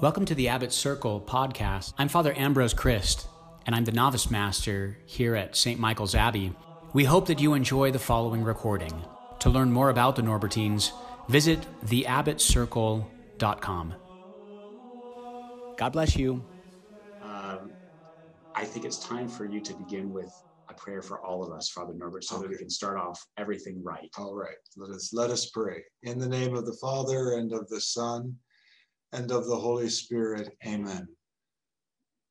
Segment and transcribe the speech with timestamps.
[0.00, 1.92] Welcome to the Abbot Circle podcast.
[1.98, 3.28] I'm Father Ambrose Criste,
[3.66, 5.78] and I'm the novice master here at St.
[5.78, 6.56] Michael's Abbey.
[6.94, 9.04] We hope that you enjoy the following recording.
[9.40, 10.92] To learn more about the Norbertines,
[11.28, 13.94] visit theabbotcircle.com.
[15.76, 16.42] God bless you.
[17.20, 17.70] Um,
[18.54, 20.32] I think it's time for you to begin with
[20.70, 23.84] a prayer for all of us, Father Norbert, so that we can start off everything
[23.84, 24.08] right.
[24.16, 25.82] All right, let us let us pray.
[26.04, 28.34] In the name of the Father and of the Son
[29.12, 30.56] and of the Holy Spirit.
[30.66, 31.08] Amen.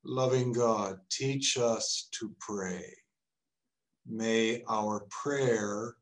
[0.04, 2.84] Loving God, teach us to pray.
[4.06, 5.94] May our prayer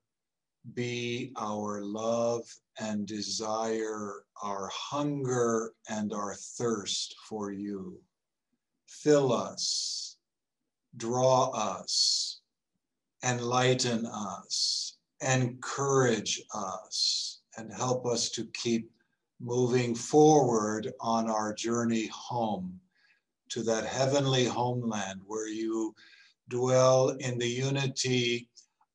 [0.74, 2.42] be our love
[2.78, 7.98] and desire, our hunger and our thirst for you.
[8.87, 10.16] Fill us,
[10.96, 12.40] draw us,
[13.24, 18.90] enlighten us, encourage us, and help us to keep
[19.41, 22.79] moving forward on our journey home
[23.51, 25.95] to that heavenly homeland where you
[26.49, 28.49] dwell in the unity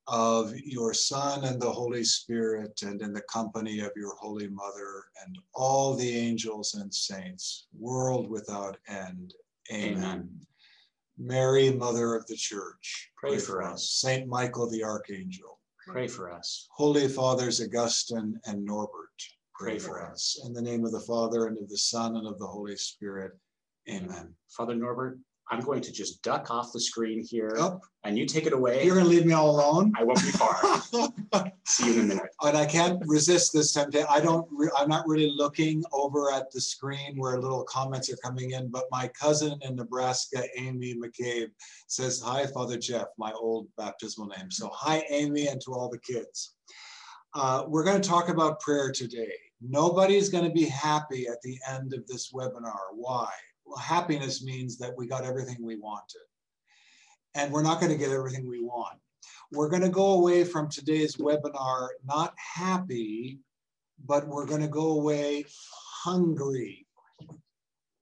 [0.06, 5.04] of your Son and the Holy Spirit and in the company of your Holy Mother
[5.24, 9.34] and all the angels and saints, world without end.
[9.72, 9.96] Amen.
[9.96, 10.40] Amen.
[11.16, 13.88] Mary, Mother of the Church, Pray for us.
[13.88, 16.68] Saint Michael the Archangel, Pray for us.
[16.72, 19.22] Holy Fathers Augustine and Norbert,
[19.54, 20.40] pray for us.
[20.44, 23.32] In the name of the Father and of the Son and of the Holy Spirit.
[23.88, 24.34] Amen.
[24.48, 25.18] Father Norbert,
[25.50, 28.82] I'm going to just duck off the screen here Up, and you take it away.
[28.84, 29.92] you're going to leave me all alone?
[29.96, 30.56] I won't be far.
[31.66, 32.26] See you in a minute.
[32.42, 34.06] and I can't resist this temptation.
[34.10, 38.16] I don't, re- I'm not really looking over at the screen where little comments are
[38.16, 41.50] coming in, but my cousin in Nebraska, Amy McCabe,
[41.88, 44.50] says, Hi, Father Jeff, my old baptismal name.
[44.50, 46.53] So, hi, Amy, and to all the kids.
[47.34, 49.32] Uh, we're going to talk about prayer today.
[49.60, 52.92] Nobody's going to be happy at the end of this webinar.
[52.92, 53.28] Why?
[53.64, 56.20] Well, happiness means that we got everything we wanted.
[57.34, 58.98] And we're not going to get everything we want
[59.54, 63.38] we're going to go away from today's webinar not happy,
[64.04, 65.44] but we're going to go away
[66.02, 66.86] hungry.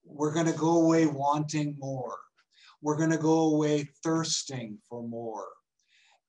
[0.04, 2.18] We're going to go away wanting more.
[2.80, 5.46] We're going to go away thirsting for more.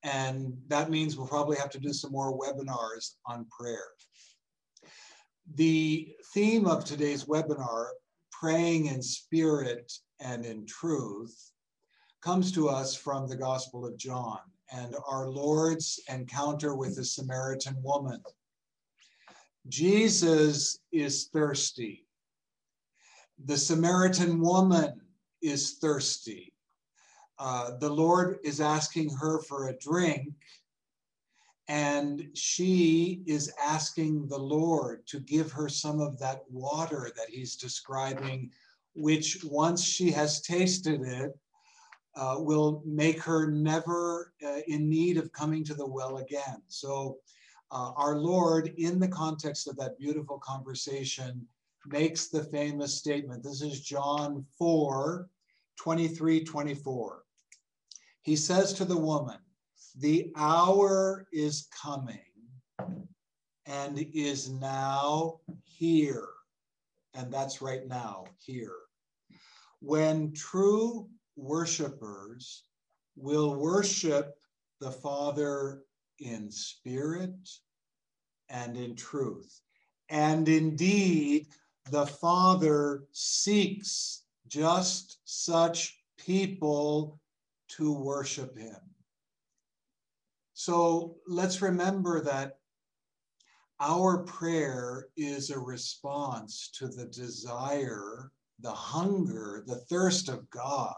[0.04, 3.88] And that means we'll probably have to do some more webinars on prayer.
[5.56, 7.88] The theme of today's webinar,
[8.32, 11.52] praying in spirit and in truth,
[12.22, 14.40] comes to us from the Gospel of John
[14.72, 18.22] and our Lord's encounter with the Samaritan woman.
[19.68, 22.06] Jesus is thirsty.
[23.46, 25.02] The Samaritan woman
[25.42, 26.53] is thirsty.
[27.40, 30.34] Uh, the Lord is asking her for a drink,
[31.68, 37.56] and she is asking the Lord to give her some of that water that he's
[37.56, 38.52] describing,
[38.96, 41.38] which once she has tasted it,
[42.16, 46.62] uh, will make her never uh, in need of coming to the well again.
[46.68, 47.18] So,
[47.72, 51.48] uh, our Lord, in the context of that beautiful conversation,
[51.88, 53.44] makes the famous statement.
[53.44, 55.28] This is John 4
[55.78, 57.23] 23 24.
[58.24, 59.38] He says to the woman,
[59.96, 62.20] The hour is coming
[63.66, 66.28] and is now here.
[67.14, 68.78] And that's right now, here.
[69.82, 72.64] When true worshipers
[73.16, 74.36] will worship
[74.80, 75.84] the Father
[76.20, 77.50] in spirit
[78.50, 79.62] and in truth.
[80.10, 81.48] And indeed,
[81.92, 87.20] the Father seeks just such people
[87.78, 88.76] to worship Him.
[90.54, 92.58] So let's remember that
[93.80, 100.94] our prayer is a response to the desire, the hunger, the thirst of God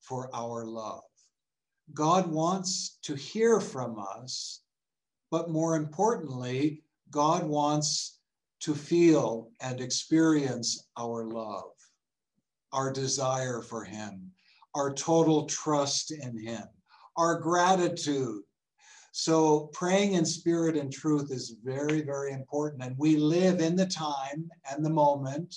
[0.00, 1.02] for our love.
[1.92, 4.62] God wants to hear from us,
[5.30, 8.20] but more importantly, God wants
[8.60, 11.72] to feel and experience our love,
[12.72, 14.27] our desire for Him,
[14.78, 16.62] our total trust in Him,
[17.16, 18.42] our gratitude.
[19.12, 22.84] So, praying in spirit and truth is very, very important.
[22.84, 25.54] And we live in the time and the moment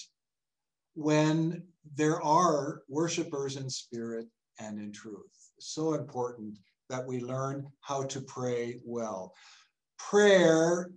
[0.95, 1.63] when
[1.95, 4.27] there are worshipers in spirit
[4.59, 5.51] and in truth.
[5.59, 6.57] So important
[6.89, 9.33] that we learn how to pray well.
[9.97, 10.89] Prayer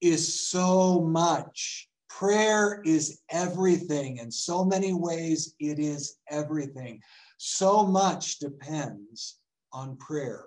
[0.00, 1.88] is so much.
[2.08, 4.18] Prayer is everything.
[4.18, 7.00] In so many ways, it is everything.
[7.46, 9.36] So much depends
[9.70, 10.46] on prayer.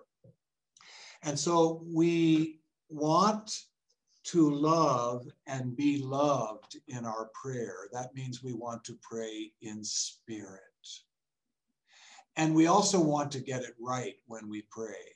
[1.22, 2.60] And so we
[2.90, 3.66] want
[4.24, 7.88] to love and be loved in our prayer.
[7.94, 10.62] That means we want to pray in spirit.
[12.36, 15.14] And we also want to get it right when we pray.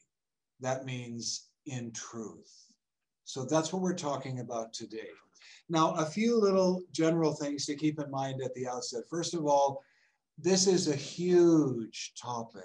[0.60, 2.74] That means in truth.
[3.24, 5.10] So that's what we're talking about today.
[5.68, 9.10] Now, a few little general things to keep in mind at the outset.
[9.10, 9.84] First of all,
[10.42, 12.64] this is a huge topic.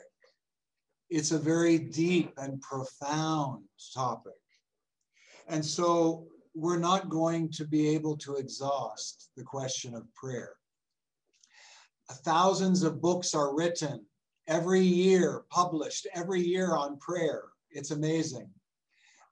[1.11, 3.65] It's a very deep and profound
[3.95, 4.33] topic.
[5.49, 10.55] And so we're not going to be able to exhaust the question of prayer.
[12.11, 14.05] Thousands of books are written
[14.49, 17.43] every year, published every year on prayer.
[17.71, 18.49] It's amazing.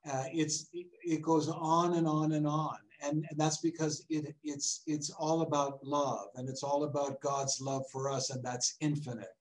[0.09, 4.81] Uh, it's it goes on and on and on, and, and that's because it it's
[4.87, 9.35] it's all about love, and it's all about God's love for us, and that's infinite,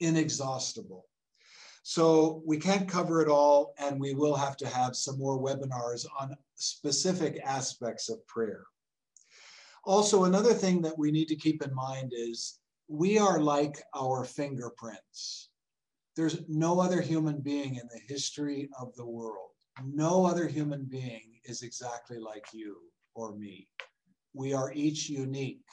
[0.00, 1.06] inexhaustible.
[1.82, 6.04] So we can't cover it all, and we will have to have some more webinars
[6.18, 8.64] on specific aspects of prayer.
[9.84, 12.58] Also, another thing that we need to keep in mind is
[12.88, 15.48] we are like our fingerprints.
[16.16, 19.50] There's no other human being in the history of the world.
[19.82, 22.76] No other human being is exactly like you
[23.20, 23.68] or me.
[24.32, 25.66] We are each unique.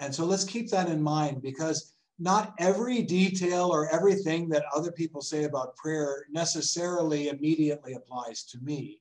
[0.00, 4.92] And so let's keep that in mind because not every detail or everything that other
[4.92, 9.00] people say about prayer necessarily immediately applies to me.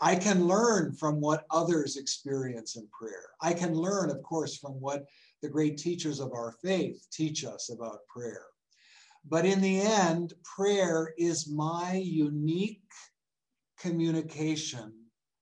[0.00, 3.30] I can learn from what others experience in prayer.
[3.40, 5.06] I can learn, of course, from what
[5.42, 8.44] the great teachers of our faith teach us about prayer.
[9.24, 12.82] But in the end, prayer is my unique
[13.78, 14.92] communication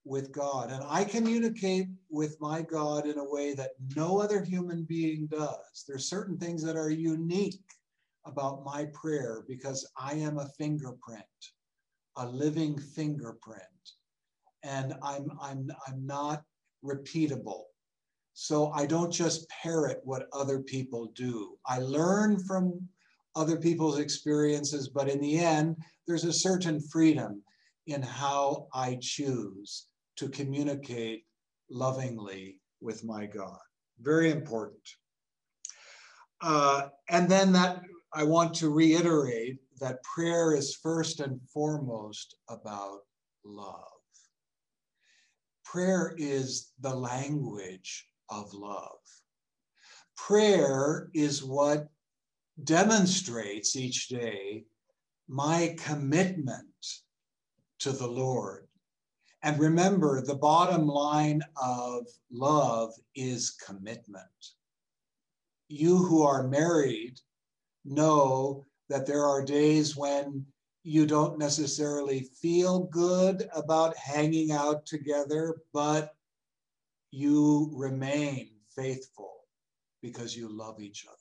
[0.04, 0.70] with God.
[0.70, 5.84] And I communicate with my God in a way that no other human being does.
[5.88, 7.60] There's certain things that are unique
[8.26, 11.24] about my prayer because I am a fingerprint,
[12.16, 13.62] a living fingerprint.
[14.62, 16.42] And I'm, I'm, I'm not
[16.84, 17.64] repeatable.
[18.34, 21.56] So I don't just parrot what other people do.
[21.66, 22.80] I learn from
[23.36, 25.76] other people's experiences, but in the end,
[26.06, 27.42] there's a certain freedom
[27.86, 29.86] in how I choose
[30.16, 31.24] to communicate
[31.70, 33.58] lovingly with my God.
[34.00, 34.82] Very important.
[36.40, 37.82] Uh, and then that
[38.12, 43.00] I want to reiterate that prayer is first and foremost about
[43.44, 43.84] love.
[45.64, 49.00] Prayer is the language of love.
[50.16, 51.88] Prayer is what
[52.62, 54.64] demonstrates each day
[55.26, 56.68] my commitment
[57.80, 58.68] to the Lord
[59.44, 64.24] and remember, the bottom line of love is commitment.
[65.68, 67.20] You who are married
[67.84, 70.46] know that there are days when
[70.82, 76.14] you don't necessarily feel good about hanging out together, but
[77.10, 79.40] you remain faithful
[80.00, 81.16] because you love each other.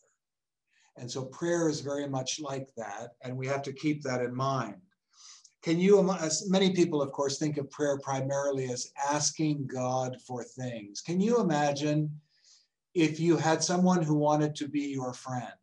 [0.95, 4.33] And so prayer is very much like that, and we have to keep that in
[4.33, 4.81] mind.
[5.63, 10.43] Can you, as many people, of course, think of prayer primarily as asking God for
[10.43, 10.99] things.
[10.99, 12.19] Can you imagine
[12.93, 15.53] if you had someone who wanted to be your friend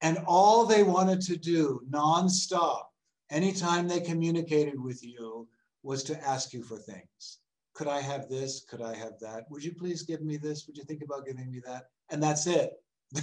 [0.00, 2.82] and all they wanted to do nonstop,
[3.30, 5.46] anytime they communicated with you,
[5.84, 7.38] was to ask you for things?
[7.74, 8.64] Could I have this?
[8.68, 9.44] Could I have that?
[9.50, 10.66] Would you please give me this?
[10.66, 11.84] Would you think about giving me that?
[12.10, 12.72] And that's it.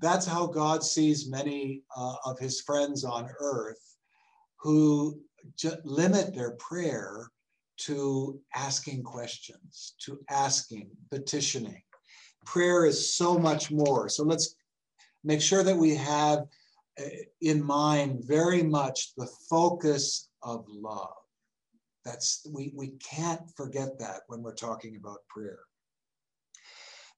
[0.00, 3.93] that's how God sees many uh, of his friends on earth
[4.64, 5.20] who
[5.84, 7.30] limit their prayer
[7.76, 11.82] to asking questions, to asking, petitioning.
[12.46, 14.08] Prayer is so much more.
[14.08, 14.56] So let's
[15.22, 16.46] make sure that we have
[16.98, 17.04] uh,
[17.42, 21.12] in mind very much the focus of love.
[22.06, 25.60] That's we, we can't forget that when we're talking about prayer.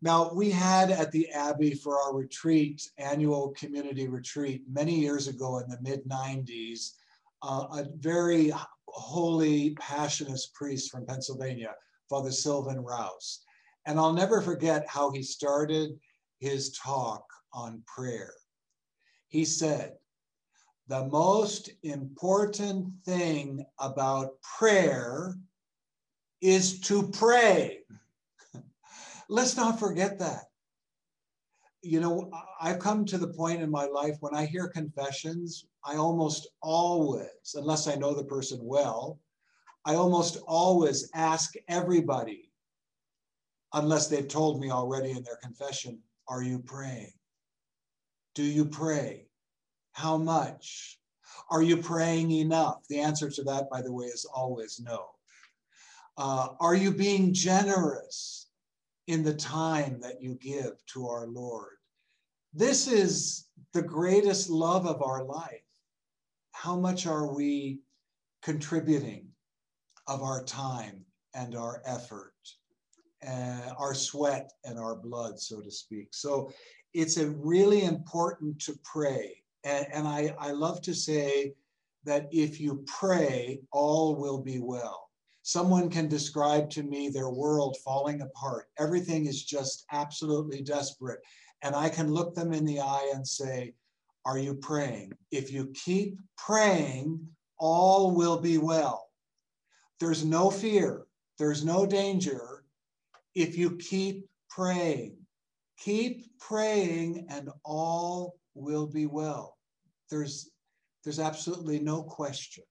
[0.03, 5.59] Now, we had at the Abbey for our retreat, annual community retreat, many years ago
[5.59, 6.93] in the mid 90s,
[7.43, 8.52] uh, a very
[8.88, 11.75] holy, passionate priest from Pennsylvania,
[12.09, 13.45] Father Sylvan Rouse.
[13.87, 15.99] And I'll never forget how he started
[16.40, 18.33] his talk on prayer.
[19.28, 19.95] He said,
[20.88, 25.35] the most important thing about prayer
[26.40, 27.81] is to pray.
[29.28, 30.45] Let's not forget that.
[31.87, 35.95] You know, I've come to the point in my life when I hear confessions, I
[35.95, 39.21] almost always, unless I know the person well,
[39.85, 42.50] I almost always ask everybody,
[43.73, 47.12] unless they've told me already in their confession, are you praying?
[48.35, 49.28] Do you pray?
[49.93, 50.99] How much?
[51.50, 52.81] Are you praying enough?
[52.88, 55.07] The answer to that, by the way, is always no.
[56.19, 58.49] Uh, are you being generous
[59.07, 61.75] in the time that you give to our Lord?
[62.57, 65.61] This is the greatest love of our life.
[66.53, 67.81] How much are we
[68.43, 69.29] contributing
[70.07, 72.33] of our time and our effort,
[73.29, 76.15] uh, our sweat and our blood, so to speak?
[76.15, 76.51] So
[76.95, 79.43] it's a really important to pray.
[79.65, 81.53] And, and I, I love to say
[82.05, 85.11] that if you pray, all will be well.
[85.43, 88.69] Someone can describe to me their world falling apart.
[88.79, 91.21] Everything is just absolutely desperate.
[91.63, 93.75] And I can look them in the eye and say,
[94.25, 95.13] Are you praying?
[95.31, 97.27] If you keep praying,
[97.59, 99.09] all will be well.
[100.01, 101.07] There's no fear,
[101.39, 102.65] there's no danger
[103.35, 105.17] if you keep praying.
[105.79, 109.59] Keep praying and all will be well.
[110.11, 110.51] There's,
[111.05, 112.65] there's absolutely no question.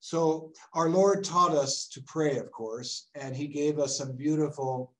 [0.00, 4.92] So our Lord taught us to pray, of course, and he gave us some beautiful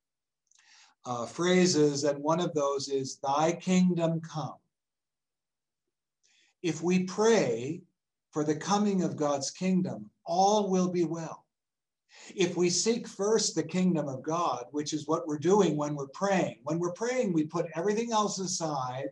[1.07, 4.55] uh, phrases, and one of those is, Thy kingdom come.
[6.63, 7.83] If we pray
[8.31, 11.45] for the coming of God's kingdom, all will be well.
[12.35, 16.09] If we seek first the kingdom of God, which is what we're doing when we're
[16.09, 19.11] praying, when we're praying, we put everything else aside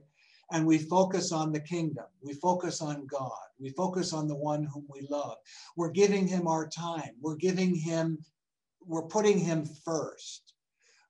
[0.51, 2.05] and we focus on the kingdom.
[2.23, 3.47] We focus on God.
[3.59, 5.39] We focus on the one whom we love.
[5.77, 7.17] We're giving him our time.
[7.21, 8.19] We're giving him,
[8.85, 10.52] we're putting him first.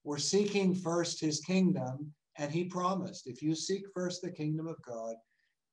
[0.04, 2.12] We're seeking first his kingdom.
[2.38, 5.14] And he promised if you seek first the kingdom of God,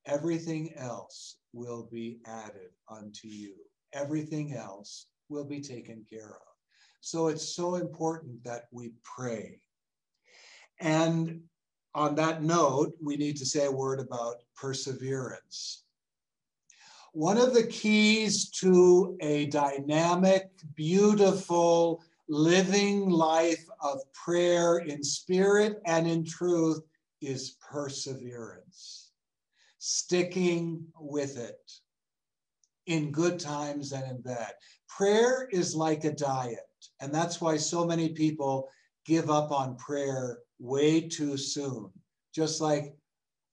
[0.05, 3.55] everything else will be added unto you.
[3.93, 6.53] Everything else will be taken care of.
[7.01, 9.61] So it's so important that we pray.
[10.81, 11.41] And
[11.95, 15.83] on that note, we need to say a word about perseverance.
[17.13, 26.07] One of the keys to a dynamic, beautiful, living life of prayer in spirit and
[26.07, 26.79] in truth
[27.21, 29.09] is perseverance,
[29.79, 31.71] sticking with it
[32.85, 34.53] in good times and in bad.
[34.87, 36.59] Prayer is like a diet.
[37.01, 38.69] And that's why so many people
[39.05, 41.91] give up on prayer way too soon.
[42.33, 42.95] Just like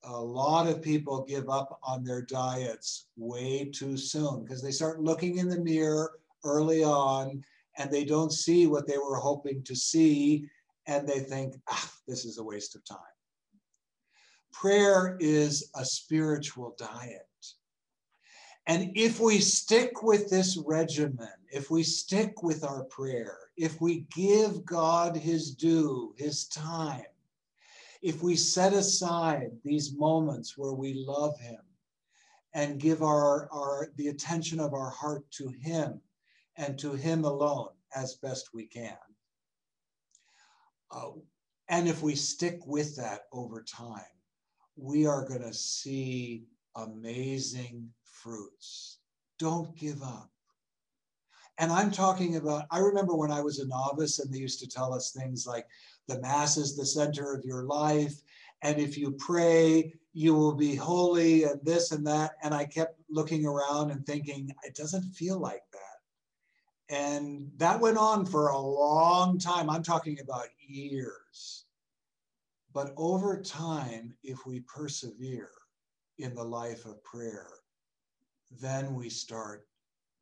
[0.05, 5.03] a lot of people give up on their diets way too soon because they start
[5.03, 6.13] looking in the mirror
[6.45, 7.43] early on
[7.79, 10.49] and they don't see what they were hoping to see
[10.87, 12.99] and they think, ah, this is a waste of time.
[14.53, 17.23] Prayer is a spiritual diet.
[18.69, 24.07] And if we stick with this regimen, if we stick with our prayer, if we
[24.15, 27.05] give God his due, his time,
[28.03, 31.61] if we set aside these moments where we love him
[32.55, 36.01] and give our, our the attention of our heart to him
[36.57, 38.97] and to him alone as best we can.
[40.91, 41.11] Uh,
[41.69, 44.03] and if we stick with that over time,
[44.77, 46.45] we are going to see
[46.77, 48.99] amazing fruits.
[49.39, 50.31] Don't give up.
[51.59, 54.69] And I'm talking about, I remember when I was a novice and they used to
[54.69, 55.67] tell us things like
[56.07, 58.15] the Mass is the center of your life.
[58.63, 62.33] And if you pray, you will be holy and this and that.
[62.43, 65.63] And I kept looking around and thinking, it doesn't feel like.
[66.89, 69.69] And that went on for a long time.
[69.69, 71.65] I'm talking about years.
[72.73, 75.51] But over time, if we persevere
[76.19, 77.49] in the life of prayer,
[78.61, 79.67] then we start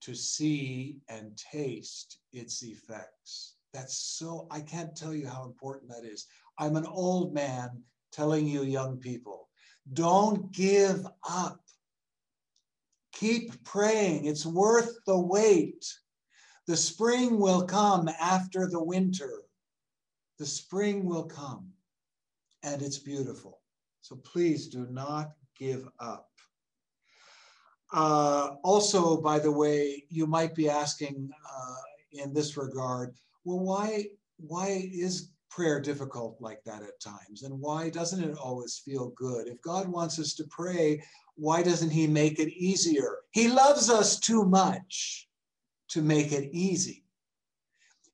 [0.02, 3.56] to see and taste its effects.
[3.72, 6.26] That's so, I can't tell you how important that is.
[6.58, 9.48] I'm an old man telling you, young people,
[9.92, 11.60] don't give up.
[13.12, 14.26] Keep praying.
[14.26, 15.84] It's worth the wait.
[16.66, 19.42] The spring will come after the winter.
[20.38, 21.68] The spring will come,
[22.62, 23.60] and it's beautiful.
[24.00, 26.28] So please do not give up.
[27.92, 31.74] Uh, also, by the way, you might be asking uh,
[32.12, 34.06] in this regard, well, why,
[34.38, 37.42] why is prayer difficult like that at times?
[37.42, 39.46] And why doesn't it always feel good?
[39.46, 41.02] If God wants us to pray,
[41.36, 43.18] why doesn't He make it easier?
[43.32, 45.28] He loves us too much
[45.94, 47.04] to make it easy.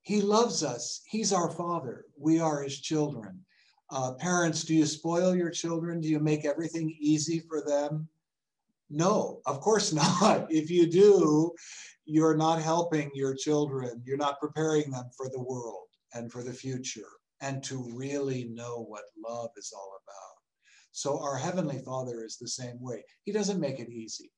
[0.02, 1.00] He loves us.
[1.06, 2.04] He's our Father.
[2.18, 3.40] We are His children.
[3.90, 5.98] Uh, parents, do you spoil your children?
[6.00, 8.06] Do you make everything easy for them?
[8.90, 10.46] No, of course not.
[10.50, 11.52] If you do,
[12.04, 14.02] you're not helping your children.
[14.04, 17.08] You're not preparing them for the world and for the future
[17.40, 20.36] and to really know what love is all about.
[20.92, 23.02] So our Heavenly Father is the same way.
[23.24, 24.30] He doesn't make it easy.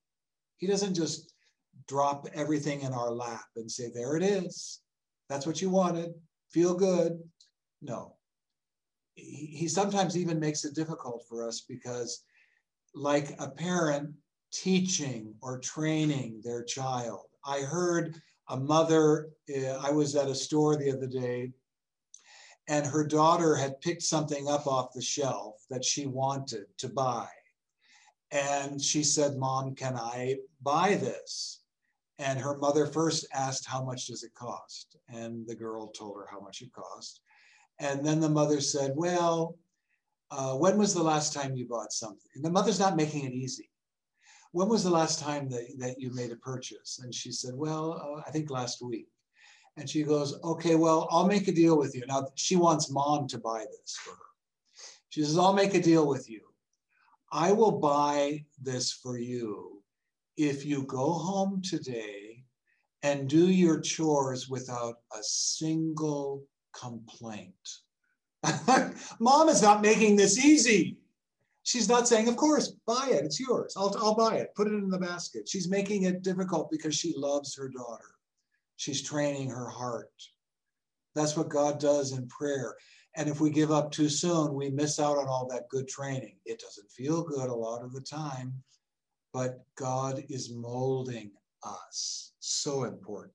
[0.57, 1.32] He doesn't just
[1.87, 4.81] drop everything in our lap and say, There it is.
[5.29, 6.13] That's what you wanted.
[6.49, 7.19] Feel good.
[7.81, 8.15] No.
[9.15, 12.23] He, he sometimes even makes it difficult for us because,
[12.95, 14.11] like a parent
[14.51, 20.75] teaching or training their child, I heard a mother, uh, I was at a store
[20.75, 21.51] the other day,
[22.67, 27.27] and her daughter had picked something up off the shelf that she wanted to buy.
[28.31, 31.62] And she said, Mom, can I buy this?
[32.19, 34.97] And her mother first asked, How much does it cost?
[35.09, 37.21] And the girl told her how much it cost.
[37.79, 39.57] And then the mother said, Well,
[40.31, 42.29] uh, when was the last time you bought something?
[42.35, 43.69] And the mother's not making it easy.
[44.51, 46.99] When was the last time that, that you made a purchase?
[47.03, 49.07] And she said, Well, uh, I think last week.
[49.77, 52.03] And she goes, Okay, well, I'll make a deal with you.
[52.07, 54.17] Now, she wants mom to buy this for her.
[55.09, 56.41] She says, I'll make a deal with you.
[57.31, 59.82] I will buy this for you
[60.37, 62.43] if you go home today
[63.03, 67.53] and do your chores without a single complaint.
[69.19, 70.97] Mom is not making this easy.
[71.63, 73.73] She's not saying, of course, buy it, it's yours.
[73.77, 75.47] I'll, I'll buy it, put it in the basket.
[75.47, 78.15] She's making it difficult because she loves her daughter.
[78.75, 80.11] She's training her heart.
[81.15, 82.75] That's what God does in prayer.
[83.15, 86.35] And if we give up too soon, we miss out on all that good training.
[86.45, 88.53] It doesn't feel good a lot of the time,
[89.33, 91.31] but God is molding
[91.63, 92.33] us.
[92.39, 93.33] So important.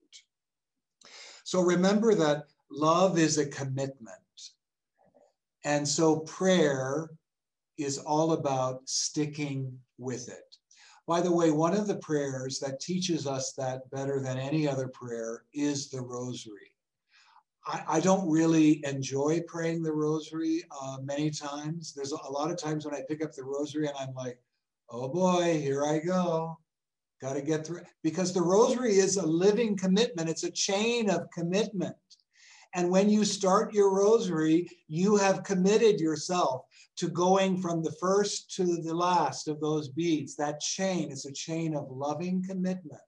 [1.45, 4.19] So remember that love is a commitment.
[5.65, 7.11] And so prayer
[7.79, 10.57] is all about sticking with it.
[11.07, 14.89] By the way, one of the prayers that teaches us that better than any other
[14.89, 16.75] prayer is the rosary.
[17.87, 21.93] I, don't really enjoy praying the rosary uh, many times.
[21.93, 24.39] There's a lot of times when I pick up the rosary and I'm like,
[24.91, 26.59] oh boy, here I go.
[27.21, 27.83] Got to get through.
[28.03, 31.97] Because the rosary is a living commitment, it's a chain of commitment.
[32.75, 38.55] And when you start your rosary, you have committed yourself to going from the first
[38.57, 40.37] to the last of those beads.
[40.37, 43.01] That chain is a chain of loving commitment.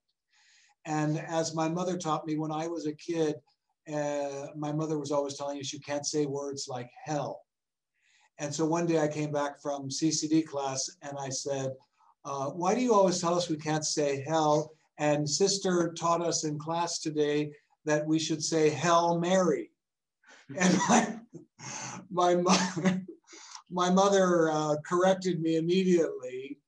[0.87, 3.37] And as my mother taught me when I was a kid,
[3.93, 7.43] uh, my mother was always telling us you can't say words like hell.
[8.41, 11.73] And so one day I came back from CCD class and I said,
[12.25, 14.73] uh, Why do you always tell us we can't say hell?
[14.97, 17.53] And sister taught us in class today
[17.85, 19.71] that we should say Hail Mary.
[20.59, 21.17] And my,
[22.11, 23.03] my, mother,
[23.71, 26.59] my mother uh, corrected me immediately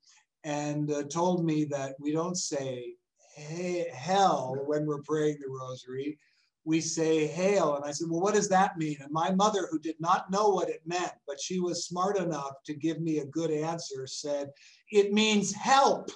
[0.45, 2.95] and uh, told me that we don't say
[3.35, 6.19] hey, hell when we're praying the rosary.
[6.65, 7.77] We say hail.
[7.77, 8.97] And I said, Well, what does that mean?
[9.01, 12.55] And my mother, who did not know what it meant, but she was smart enough
[12.67, 14.51] to give me a good answer, said,
[14.91, 16.11] It means help.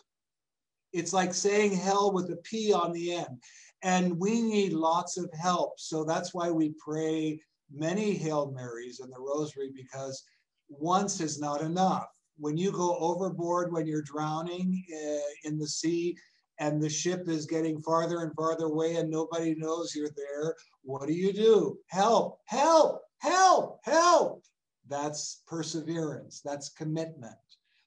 [0.92, 3.42] It's like saying hell with a P on the end.
[3.82, 5.74] And we need lots of help.
[5.78, 7.40] So that's why we pray
[7.72, 10.24] many Hail Marys in the Rosary because
[10.68, 12.06] once is not enough.
[12.38, 16.16] When you go overboard, when you're drowning uh, in the sea,
[16.58, 21.06] and the ship is getting farther and farther away and nobody knows you're there, what
[21.06, 21.78] do you do?
[21.88, 24.42] Help, help, help, help.
[24.88, 27.34] That's perseverance, that's commitment.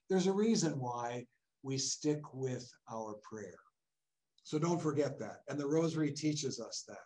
[0.08, 1.26] There's a reason why
[1.62, 3.58] we stick with our prayer.
[4.42, 5.42] So don't forget that.
[5.48, 6.98] And the rosary teaches us that.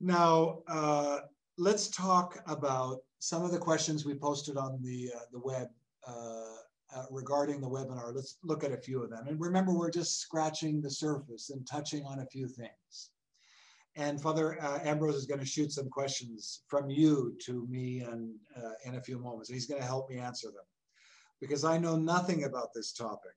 [0.00, 1.20] Now, uh,
[1.58, 5.68] let's talk about some of the questions we posted on the, uh, the web
[6.06, 6.56] uh,
[6.96, 8.14] uh, regarding the webinar.
[8.14, 9.26] Let's look at a few of them.
[9.28, 13.10] And remember, we're just scratching the surface and touching on a few things.
[13.96, 18.34] And Father uh, Ambrose is going to shoot some questions from you to me and,
[18.56, 19.50] uh, in a few moments.
[19.50, 20.64] He's going to help me answer them
[21.40, 23.32] because I know nothing about this topic.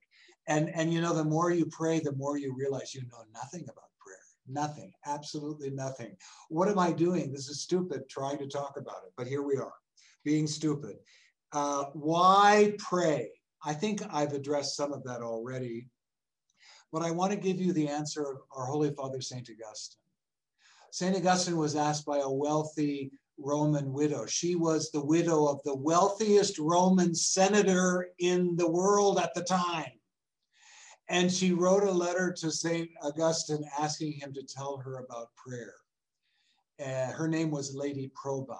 [0.48, 3.64] And, and you know, the more you pray, the more you realize you know nothing
[3.64, 4.18] about prayer.
[4.48, 6.16] Nothing, absolutely nothing.
[6.50, 7.32] What am I doing?
[7.32, 9.74] This is stupid trying to talk about it, but here we are,
[10.24, 10.96] being stupid.
[11.52, 13.30] Uh, why pray?
[13.64, 15.88] I think I've addressed some of that already,
[16.92, 19.50] but I want to give you the answer of our Holy Father, St.
[19.50, 20.00] Augustine.
[20.92, 21.16] St.
[21.16, 24.26] Augustine was asked by a wealthy Roman widow.
[24.26, 29.92] She was the widow of the wealthiest Roman senator in the world at the time.
[31.10, 32.90] And she wrote a letter to St.
[33.02, 35.76] Augustine asking him to tell her about prayer.
[36.80, 38.60] Uh, her name was Lady Proba.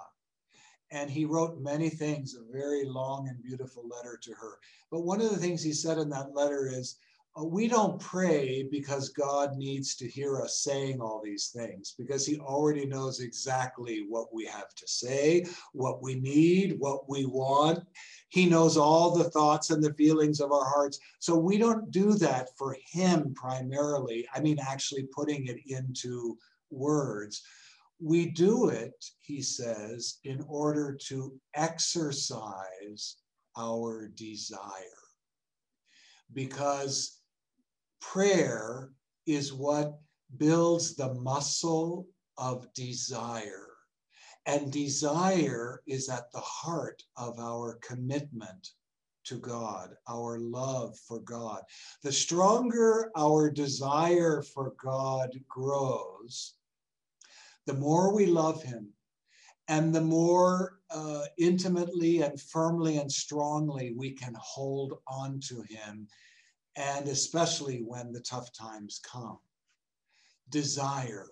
[0.92, 4.58] And he wrote many things, a very long and beautiful letter to her.
[4.90, 6.98] But one of the things he said in that letter is,
[7.38, 12.26] uh, we don't pray because God needs to hear us saying all these things, because
[12.26, 17.84] He already knows exactly what we have to say, what we need, what we want.
[18.30, 20.98] He knows all the thoughts and the feelings of our hearts.
[21.20, 24.26] So we don't do that for Him primarily.
[24.34, 26.36] I mean, actually putting it into
[26.70, 27.42] words.
[28.02, 33.16] We do it, he says, in order to exercise
[33.56, 34.58] our desire.
[36.32, 37.20] Because
[38.00, 38.90] prayer
[39.26, 39.98] is what
[40.38, 42.06] builds the muscle
[42.38, 43.66] of desire.
[44.46, 48.70] And desire is at the heart of our commitment
[49.24, 51.62] to God, our love for God.
[52.02, 56.54] The stronger our desire for God grows,
[57.70, 58.88] the more we love Him,
[59.68, 66.08] and the more uh, intimately and firmly and strongly we can hold on to Him
[66.74, 69.38] and especially when the tough times come.
[70.48, 71.26] Desire.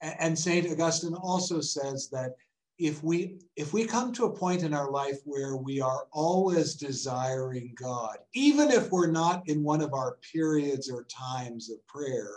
[0.00, 0.70] And St.
[0.70, 2.36] Augustine also says that
[2.78, 6.74] if we if we come to a point in our life where we are always
[6.74, 12.30] desiring God, even if we're not in one of our periods or times of prayer,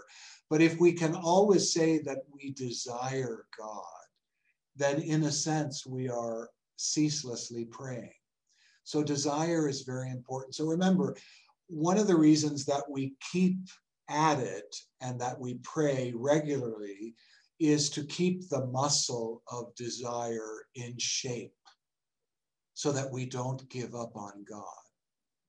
[0.49, 3.83] but if we can always say that we desire God,
[4.75, 8.13] then in a sense we are ceaselessly praying.
[8.83, 10.55] So desire is very important.
[10.55, 11.17] So remember,
[11.67, 13.57] one of the reasons that we keep
[14.09, 17.15] at it and that we pray regularly
[17.59, 21.53] is to keep the muscle of desire in shape
[22.73, 24.63] so that we don't give up on God.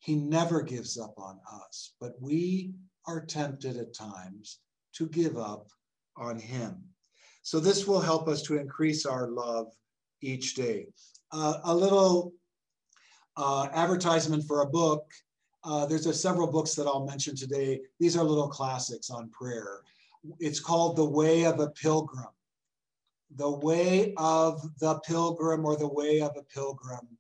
[0.01, 2.73] He never gives up on us, but we
[3.07, 4.61] are tempted at times
[4.95, 5.69] to give up
[6.17, 6.83] on Him.
[7.43, 9.73] So, this will help us to increase our love
[10.23, 10.89] each day.
[11.33, 12.33] Uh, a little
[13.37, 15.05] uh, advertisement for a book
[15.65, 17.81] uh, there's a, several books that I'll mention today.
[17.99, 19.83] These are little classics on prayer.
[20.39, 22.27] It's called The Way of a Pilgrim.
[23.35, 27.19] The Way of the Pilgrim or The Way of a Pilgrim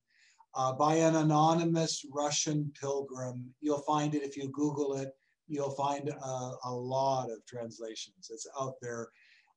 [0.54, 3.54] uh, by an anonymous Russian pilgrim.
[3.60, 5.10] You'll find it if you Google it.
[5.46, 8.30] You'll find a, a lot of translations.
[8.30, 9.08] It's out there.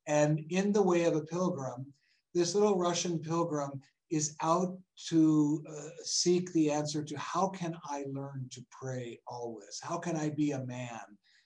[0.06, 1.86] And in The Way of a Pilgrim,
[2.34, 4.78] this little Russian pilgrim is out
[5.08, 9.80] to uh, seek the answer to how can I learn to pray always?
[9.82, 11.00] How can I be a man?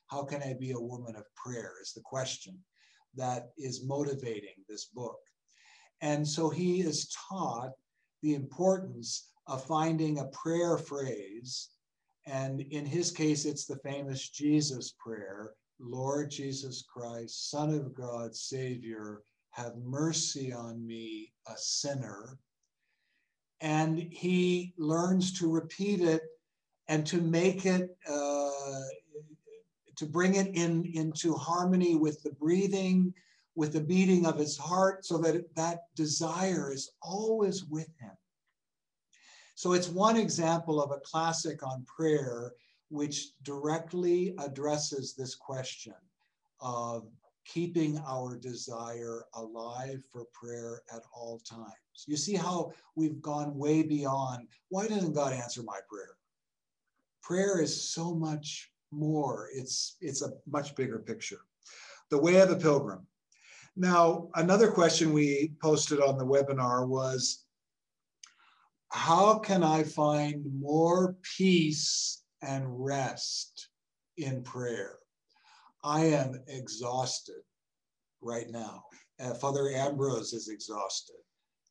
[0.09, 1.75] How can I be a woman of prayer?
[1.83, 2.59] Is the question
[3.15, 5.19] that is motivating this book.
[6.03, 7.71] And so he is taught
[8.23, 11.71] the importance of finding a prayer phrase.
[12.27, 18.35] And in his case, it's the famous Jesus prayer Lord Jesus Christ, Son of God,
[18.35, 22.39] Savior, have mercy on me, a sinner
[23.61, 26.23] and he learns to repeat it
[26.89, 28.81] and to make it uh,
[29.97, 33.13] to bring it in into harmony with the breathing
[33.55, 38.17] with the beating of his heart so that that desire is always with him
[39.55, 42.53] so it's one example of a classic on prayer
[42.91, 45.95] which directly addresses this question
[46.61, 47.09] of
[47.47, 52.05] keeping our desire alive for prayer at all times.
[52.07, 56.17] You see how we've gone way beyond why doesn't God answer my prayer?
[57.23, 59.49] Prayer is so much more.
[59.55, 61.41] It's it's a much bigger picture.
[62.11, 63.07] The way of the pilgrim.
[63.77, 67.45] Now, another question we posted on the webinar was
[68.91, 73.69] how can I find more peace and rest
[74.17, 74.99] in prayer?
[75.85, 77.43] I am exhausted
[78.23, 78.85] right now.
[79.21, 81.17] Uh, Father Ambrose is exhausted.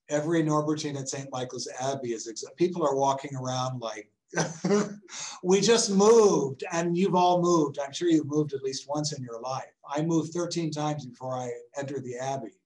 [0.10, 1.30] Every Norbertine at St.
[1.32, 2.56] Michael's Abbey is exhausted.
[2.58, 4.10] People are walking around like,
[5.44, 7.80] we just moved and you've all moved.
[7.80, 9.64] I'm sure you've moved at least once in your life.
[9.90, 12.60] I moved 13 times before I entered the Abbey.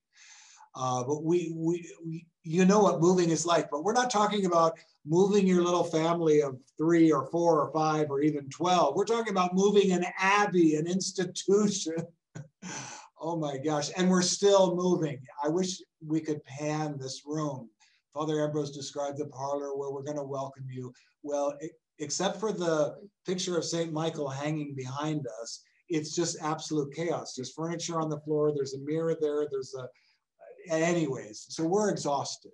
[0.76, 4.46] Uh, but we, we, we, you know what moving is like, but we're not talking
[4.46, 8.96] about moving your little family of three or four or five or even 12.
[8.96, 11.98] We're talking about moving an abbey, an institution.
[13.20, 13.90] oh my gosh.
[13.98, 15.22] And we're still moving.
[15.44, 17.70] I wish we could pan this room.
[18.14, 20.92] Father Ambrose described the parlor where we're going to welcome you.
[21.24, 21.58] Well,
[22.00, 22.96] except for the
[23.26, 23.94] picture of St.
[23.94, 27.34] Michael hanging behind us, it's just absolute chaos.
[27.36, 32.52] There's furniture on the floor, there's a mirror there, there's a, anyways, so we're exhausted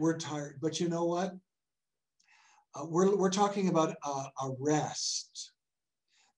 [0.00, 0.58] we're tired.
[0.60, 1.34] But you know what?
[2.74, 5.52] Uh, we're, we're talking about a, a rest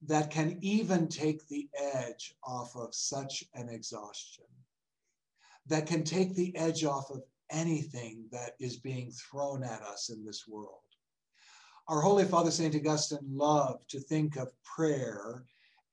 [0.07, 4.45] that can even take the edge off of such an exhaustion,
[5.67, 10.25] that can take the edge off of anything that is being thrown at us in
[10.25, 10.81] this world.
[11.89, 12.75] Our Holy Father St.
[12.75, 15.45] Augustine loved to think of prayer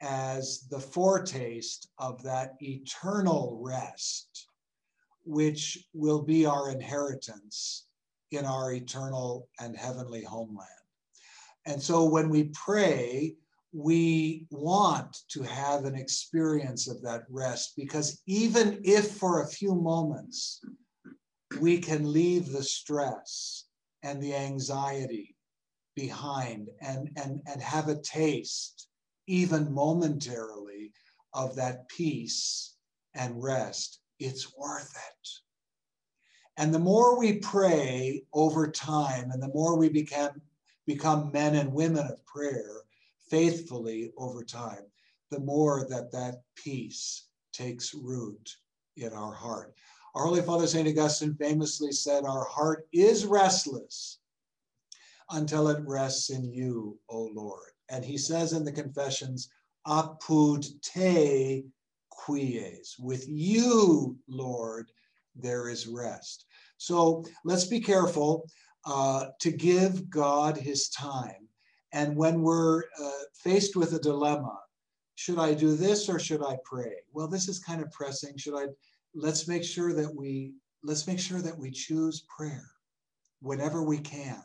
[0.02, 4.48] as the foretaste of that eternal rest,
[5.26, 7.88] which will be our inheritance
[8.32, 10.70] in our eternal and heavenly homeland.
[11.66, 13.36] And so when we pray,
[13.74, 19.76] we want to have an experience of that rest because even if for a few
[19.76, 20.62] moments
[21.60, 23.66] we can leave the stress
[24.04, 25.36] and the anxiety
[25.96, 28.88] behind and, and, and have a taste,
[29.28, 30.94] even momentarily,
[31.34, 32.76] of that peace
[33.14, 35.30] and rest, it's worth it.
[36.58, 40.42] And the more we pray over time and the more we become,
[40.86, 42.82] become men and women of prayer
[43.30, 44.86] faithfully over time,
[45.32, 48.58] the more that that peace takes root
[48.98, 49.74] in our heart.
[50.20, 50.86] Our Holy Father St.
[50.86, 54.20] Augustine famously said, Our heart is restless
[55.30, 57.72] until it rests in you, O Lord.
[57.88, 59.50] And he says in the Confessions,
[59.88, 61.64] Apud te
[62.10, 62.98] quies.
[63.00, 64.92] With you, Lord,
[65.38, 66.48] there is rest.
[66.76, 68.46] So let's be careful
[68.86, 71.48] uh, to give God his time.
[71.94, 74.60] And when we're uh, faced with a dilemma,
[75.16, 76.96] should I do this or should I pray?
[77.14, 78.38] Well, this is kind of pressing.
[78.38, 78.66] Should I?
[79.16, 82.70] Let's make sure that we let's make sure that we choose prayer
[83.42, 84.42] whenever we can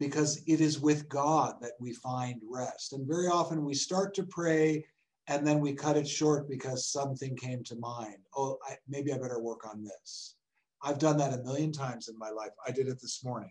[0.00, 2.92] because it is with God that we find rest.
[2.92, 4.84] And very often we start to pray
[5.26, 8.16] and then we cut it short because something came to mind.
[8.36, 10.36] Oh, I, maybe I better work on this.
[10.82, 12.52] I've done that a million times in my life.
[12.66, 13.50] I did it this morning.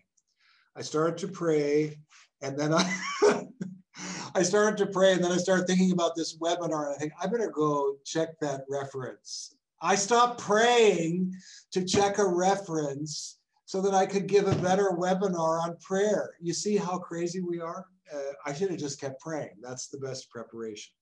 [0.76, 1.98] I started to pray
[2.40, 3.00] and then I
[4.34, 7.12] I started to pray and then I started thinking about this webinar and I think
[7.20, 9.54] I better go check that reference.
[9.80, 11.34] I stopped praying
[11.72, 16.30] to check a reference so that I could give a better webinar on prayer.
[16.40, 17.86] You see how crazy we are?
[18.12, 19.56] Uh, I should have just kept praying.
[19.62, 20.92] That's the best preparation.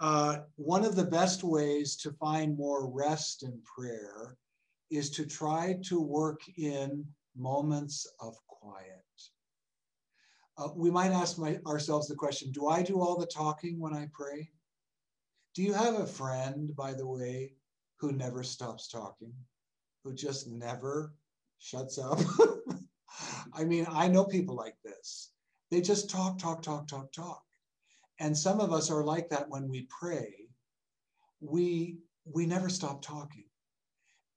[0.00, 4.36] Uh, one of the best ways to find more rest in prayer
[4.90, 7.04] is to try to work in
[7.36, 9.04] moments of quiet.
[10.56, 13.94] Uh, we might ask my, ourselves the question Do I do all the talking when
[13.94, 14.50] I pray?
[15.58, 17.54] Do you have a friend, by the way,
[17.96, 19.32] who never stops talking,
[20.04, 21.16] who just never
[21.58, 22.20] shuts up.
[23.52, 25.32] I mean, I know people like this.
[25.72, 27.42] They just talk, talk, talk, talk, talk.
[28.20, 30.32] And some of us are like that when we pray.
[31.40, 33.46] We we never stop talking.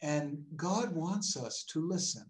[0.02, 2.26] And God wants us to listen.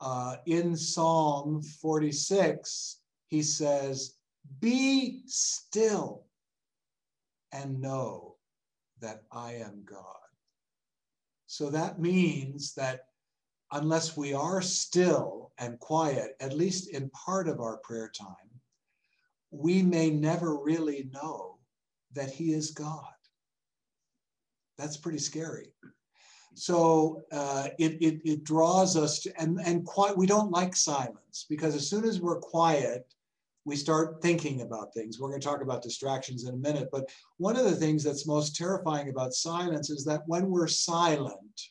[0.00, 4.16] Uh, in Psalm 46, he says,
[4.58, 6.24] Be still
[7.52, 8.36] and know
[9.00, 10.04] that I am God.
[11.46, 13.06] So that means that
[13.72, 18.36] unless we are still and quiet, at least in part of our prayer time,
[19.50, 21.58] we may never really know
[22.14, 23.04] that He is God.
[24.78, 25.72] That's pretty scary.
[26.54, 31.46] So uh, it, it, it draws us to, and, and quiet, we don't like silence
[31.48, 33.06] because as soon as we're quiet,
[33.64, 35.18] we start thinking about things.
[35.18, 38.26] We're going to talk about distractions in a minute, but one of the things that's
[38.26, 41.70] most terrifying about silence is that when we're silent,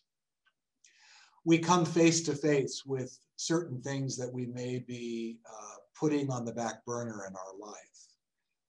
[1.43, 6.45] we come face to face with certain things that we may be uh, putting on
[6.45, 8.07] the back burner in our life,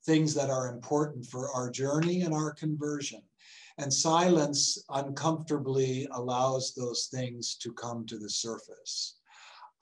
[0.05, 3.23] things that are important for our journey and our conversion.
[3.79, 9.17] And silence uncomfortably allows those things to come to the surface.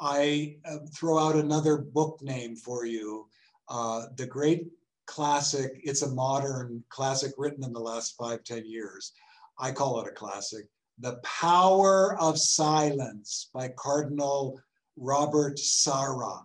[0.01, 3.29] I uh, throw out another book name for you
[3.71, 4.67] uh, the great
[5.07, 9.13] classic, it's a modern classic written in the last five ten years.
[9.59, 10.67] I call it a classic
[10.99, 14.61] the Power of Silence by Cardinal
[14.99, 16.43] Robert Sarah.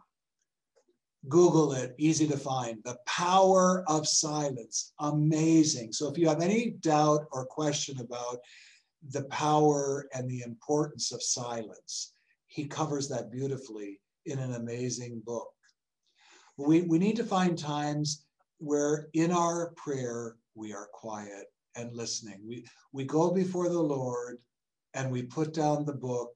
[1.28, 2.78] Google it, easy to find.
[2.86, 5.92] The Power of Silence, amazing.
[5.92, 8.38] So if you have any doubt or question about
[9.10, 12.14] the power and the importance of silence,
[12.56, 15.50] he covers that beautifully in an amazing book.
[16.58, 18.24] We, we need to find times
[18.60, 22.40] where in our prayer we are quiet and listening.
[22.48, 24.38] We, we go before the Lord
[24.94, 26.32] and we put down the book.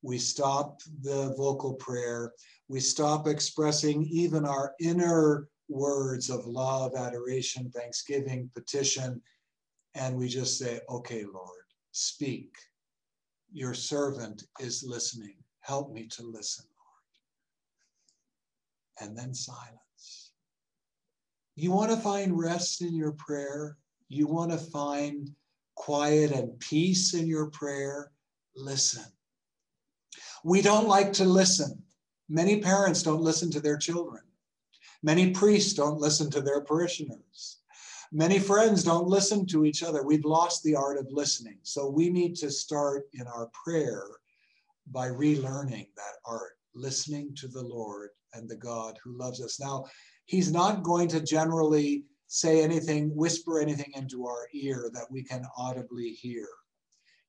[0.00, 2.32] We stop the vocal prayer.
[2.68, 9.20] We stop expressing even our inner words of love, adoration, thanksgiving, petition.
[9.94, 12.54] And we just say, okay, Lord, speak.
[13.52, 15.34] Your servant is listening.
[15.68, 16.64] Help me to listen,
[18.98, 19.10] Lord.
[19.10, 20.32] And then silence.
[21.54, 23.76] You want to find rest in your prayer?
[24.08, 25.30] you want to find
[25.74, 28.10] quiet and peace in your prayer,
[28.56, 29.04] listen.
[30.44, 31.82] We don't like to listen.
[32.28, 34.22] Many parents don't listen to their children.
[35.02, 37.58] Many priests don't listen to their parishioners.
[38.10, 40.02] Many friends don't listen to each other.
[40.02, 41.58] We've lost the art of listening.
[41.62, 44.02] So we need to start in our prayer
[44.92, 49.60] by relearning that art, listening to the Lord and the God who loves us.
[49.60, 49.84] Now,
[50.26, 55.44] He's not going to generally say anything, whisper anything into our ear that we can
[55.56, 56.46] audibly hear.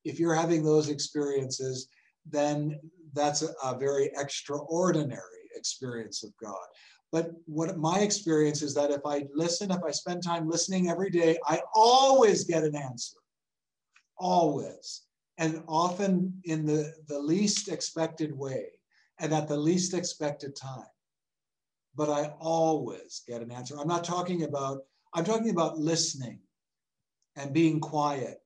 [0.03, 1.87] If you're having those experiences,
[2.29, 2.79] then
[3.13, 5.23] that's a, a very extraordinary
[5.55, 6.67] experience of God.
[7.11, 11.09] But what my experience is that if I listen, if I spend time listening every
[11.09, 13.17] day, I always get an answer.
[14.17, 15.03] Always.
[15.39, 18.65] And often in the, the least expected way
[19.19, 20.85] and at the least expected time.
[21.95, 23.79] But I always get an answer.
[23.79, 26.39] I'm not talking about, I'm talking about listening
[27.37, 28.41] and being quiet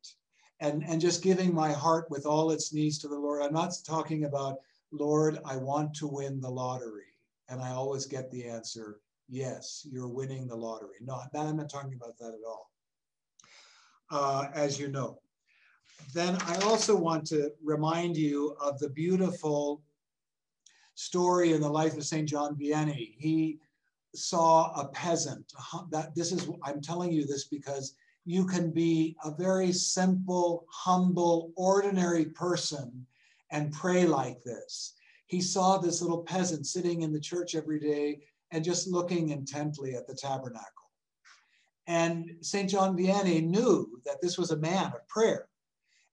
[0.60, 3.42] and, and just giving my heart with all its needs to the Lord.
[3.42, 4.58] I'm not talking about,
[4.92, 7.18] Lord, I want to win the lottery.
[7.50, 10.98] And I always get the answer, yes, you're winning the lottery.
[11.02, 12.72] No, I'm not talking about that at all,
[14.12, 15.23] uh, as you know.
[16.14, 19.82] Then I also want to remind you of the beautiful
[20.96, 22.28] story in the life of St.
[22.28, 23.16] John Vianney.
[23.18, 23.60] He
[24.14, 25.54] saw a peasant.
[25.92, 31.52] That this is I'm telling you this because you can be a very simple, humble,
[31.56, 33.06] ordinary person
[33.52, 34.94] and pray like this
[35.34, 39.96] he saw this little peasant sitting in the church every day and just looking intently
[39.96, 40.92] at the tabernacle.
[41.88, 42.70] And St.
[42.70, 45.48] John Vianney knew that this was a man of prayer.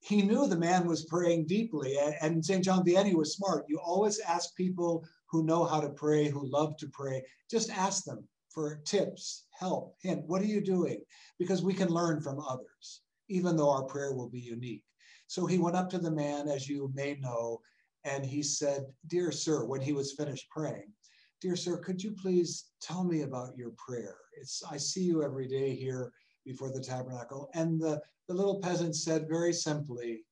[0.01, 2.65] He knew the man was praying deeply, and St.
[2.65, 3.67] John Vianney was smart.
[3.69, 8.05] You always ask people who know how to pray, who love to pray, just ask
[8.05, 10.25] them for tips, help, hint.
[10.27, 11.03] What are you doing?
[11.39, 14.85] Because we can learn from others, even though our prayer will be unique.
[15.27, 17.61] So he went up to the man, as you may know,
[18.05, 20.93] and he said, Dear sir, when he was finished praying,
[21.41, 24.17] Dear sir, could you please tell me about your prayer?
[24.39, 26.13] It's I see you every day here
[26.45, 27.51] before the tabernacle.
[27.55, 30.25] And the, the little peasant said very simply,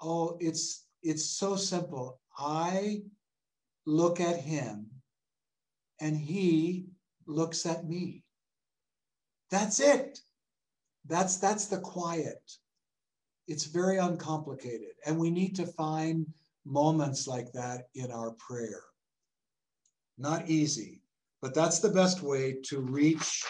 [0.00, 2.20] Oh, it's it's so simple.
[2.36, 3.02] I
[3.86, 4.86] look at him
[6.00, 6.86] and he
[7.26, 8.24] looks at me.
[9.50, 10.20] That's it.
[11.06, 12.42] That's that's the quiet.
[13.46, 14.90] It's very uncomplicated.
[15.06, 16.26] And we need to find
[16.64, 18.82] moments like that in our prayer.
[20.18, 21.00] Not easy,
[21.40, 23.44] but that's the best way to reach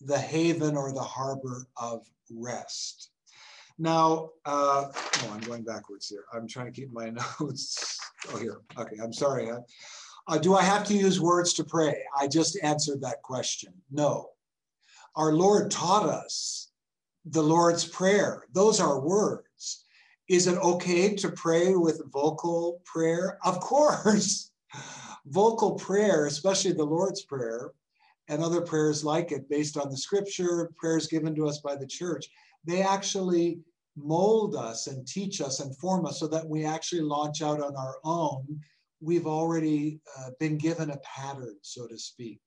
[0.00, 3.10] the haven or the harbor of rest.
[3.78, 6.24] Now, uh, oh, I'm going backwards here.
[6.32, 7.98] I'm trying to keep my notes.
[8.32, 8.60] Oh, here.
[8.78, 9.50] Okay, I'm sorry.
[10.28, 12.02] Uh, do I have to use words to pray?
[12.18, 13.72] I just answered that question.
[13.90, 14.30] No.
[15.14, 16.70] Our Lord taught us
[17.24, 18.44] the Lord's Prayer.
[18.52, 19.84] Those are words.
[20.28, 23.38] Is it okay to pray with vocal prayer?
[23.44, 24.50] Of course.
[25.26, 27.72] vocal prayer, especially the Lord's Prayer
[28.28, 31.86] and other prayers like it based on the scripture, prayers given to us by the
[31.86, 32.26] church,
[32.64, 33.60] they actually
[33.96, 37.76] mold us and teach us and form us so that we actually launch out on
[37.76, 38.60] our own.
[39.00, 42.40] We've already uh, been given a pattern, so to speak.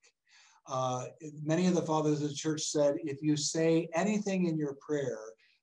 [0.68, 1.06] Uh,
[1.44, 5.18] many of the fathers of the church said if you say anything in your prayer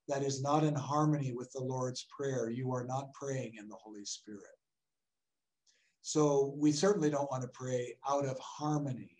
[0.08, 3.76] that is not in harmony with the Lord's Prayer, you are not praying in the
[3.76, 4.42] Holy Spirit.
[6.02, 9.15] So we certainly don't want to pray out of harmony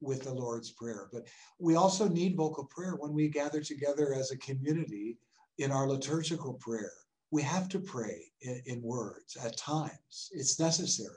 [0.00, 1.08] with the Lord's Prayer.
[1.12, 1.26] But
[1.58, 5.18] we also need vocal prayer when we gather together as a community
[5.58, 6.92] in our liturgical prayer.
[7.30, 11.14] We have to pray in, in words at times, it's necessary.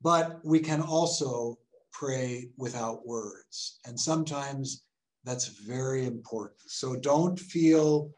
[0.00, 1.58] But we can also
[1.92, 3.78] pray without words.
[3.86, 4.82] And sometimes
[5.24, 6.60] that's very important.
[6.66, 8.10] So don't feel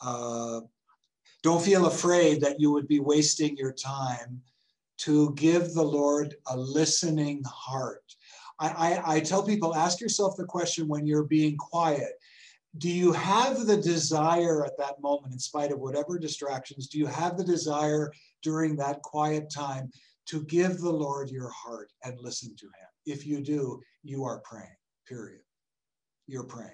[0.00, 0.60] uh,
[1.42, 4.40] don't feel afraid that you would be wasting your time
[4.96, 8.14] to give the Lord a listening heart.
[8.58, 12.12] I, I, I tell people, ask yourself the question when you're being quiet.
[12.78, 17.06] Do you have the desire at that moment, in spite of whatever distractions, do you
[17.06, 18.12] have the desire
[18.42, 19.90] during that quiet time
[20.26, 22.88] to give the Lord your heart and listen to him?
[23.06, 25.42] If you do, you are praying, period
[26.26, 26.70] you're praying.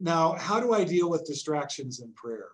[0.00, 2.48] Now, how do I deal with distractions in prayer?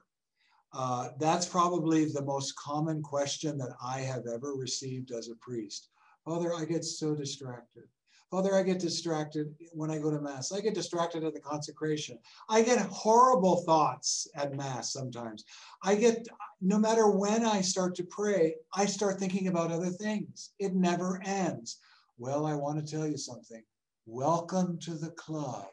[0.73, 5.91] Uh, that's probably the most common question that I have ever received as a priest.
[6.25, 7.85] Father, I get so distracted.
[8.31, 10.51] Father, I get distracted when I go to Mass.
[10.51, 12.19] I get distracted at the consecration.
[12.49, 15.45] I get horrible thoughts at Mass sometimes.
[15.83, 16.27] I get,
[16.61, 20.51] no matter when I start to pray, I start thinking about other things.
[20.59, 21.79] It never ends.
[22.19, 23.63] Well, I want to tell you something.
[24.07, 25.69] Welcome to the club.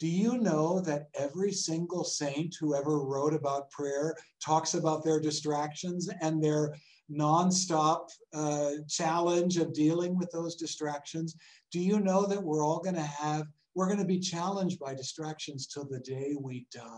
[0.00, 5.20] Do you know that every single saint who ever wrote about prayer talks about their
[5.20, 6.74] distractions and their
[7.10, 11.36] nonstop uh, challenge of dealing with those distractions.
[11.70, 14.94] Do you know that we're all going to have, we're going to be challenged by
[14.94, 16.90] distractions till the day we die?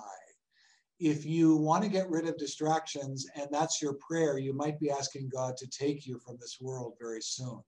[0.98, 4.90] If you want to get rid of distractions and that's your prayer, you might be
[4.90, 7.60] asking God to take you from this world very soon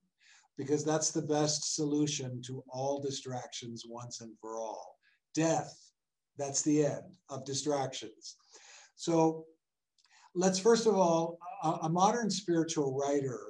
[0.57, 4.97] because that's the best solution to all distractions once and for all.
[5.35, 5.93] Death,
[6.39, 8.37] that's the end of distractions.
[8.97, 9.45] So
[10.35, 13.41] let's first of all, a, a modern spiritual writer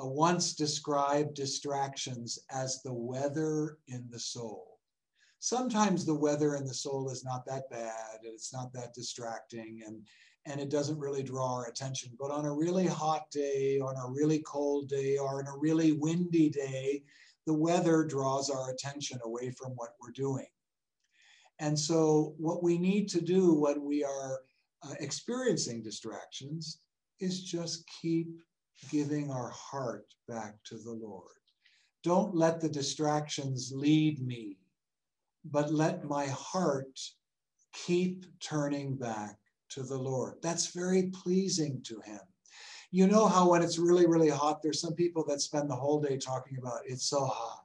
[0.00, 4.78] uh, once described distractions as the weather in the soul.
[5.38, 9.82] Sometimes the weather in the soul is not that bad, and it's not that distracting,
[9.86, 10.00] and,
[10.46, 12.12] and it doesn't really draw our attention.
[12.18, 15.92] But on a really hot day, on a really cold day, or on a really
[15.92, 17.02] windy day,
[17.46, 20.46] the weather draws our attention away from what we're doing.
[21.58, 24.40] And so, what we need to do when we are
[24.84, 26.78] uh, experiencing distractions
[27.20, 28.28] is just keep
[28.90, 31.30] giving our heart back to the Lord.
[32.02, 34.58] Don't let the distractions lead me,
[35.44, 36.98] but let my heart
[37.72, 39.38] keep turning back
[39.70, 40.34] to the Lord.
[40.42, 42.20] That's very pleasing to Him.
[42.90, 46.00] You know how when it's really, really hot, there's some people that spend the whole
[46.00, 47.64] day talking about it's so hot.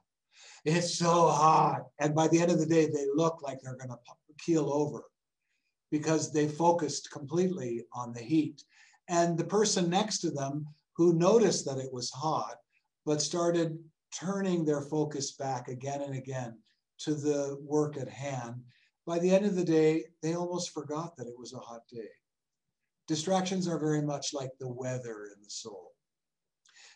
[0.64, 1.82] It's so hot.
[2.00, 3.98] And by the end of the day, they look like they're going to
[4.38, 5.04] keel over
[5.90, 8.62] because they focused completely on the heat.
[9.08, 10.66] And the person next to them
[10.96, 12.56] who noticed that it was hot,
[13.04, 13.78] but started
[14.14, 16.58] turning their focus back again and again
[16.98, 18.62] to the work at hand,
[19.06, 22.10] by the end of the day, they almost forgot that it was a hot day.
[23.08, 25.92] Distractions are very much like the weather in the soul.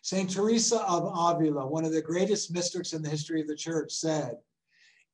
[0.03, 0.31] St.
[0.31, 4.37] Teresa of Avila, one of the greatest mystics in the history of the church, said,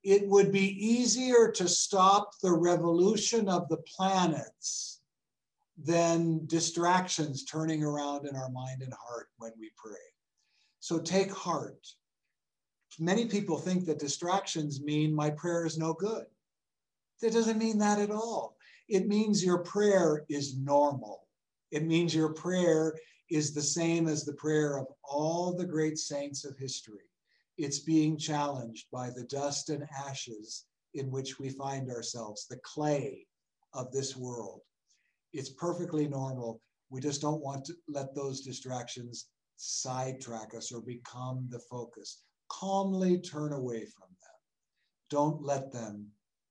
[0.02, 5.00] it would be easier to stop the revolution of the planets
[5.82, 9.96] than distractions turning around in our mind and heart when we pray.
[10.80, 11.86] So take heart.
[12.98, 16.24] Many people think that distractions mean my prayer is no good.
[17.20, 18.56] That doesn't mean that at all.
[18.88, 21.26] It means your prayer is normal.
[21.70, 22.94] It means your prayer
[23.30, 27.09] is the same as the prayer of all the great saints of history
[27.60, 33.26] it's being challenged by the dust and ashes in which we find ourselves, the clay
[33.74, 34.62] of this world.
[35.34, 36.62] It's perfectly normal.
[36.88, 42.22] We just don't want to let those distractions sidetrack us or become the focus.
[42.48, 44.38] Calmly turn away from them.
[45.10, 46.06] Don't let them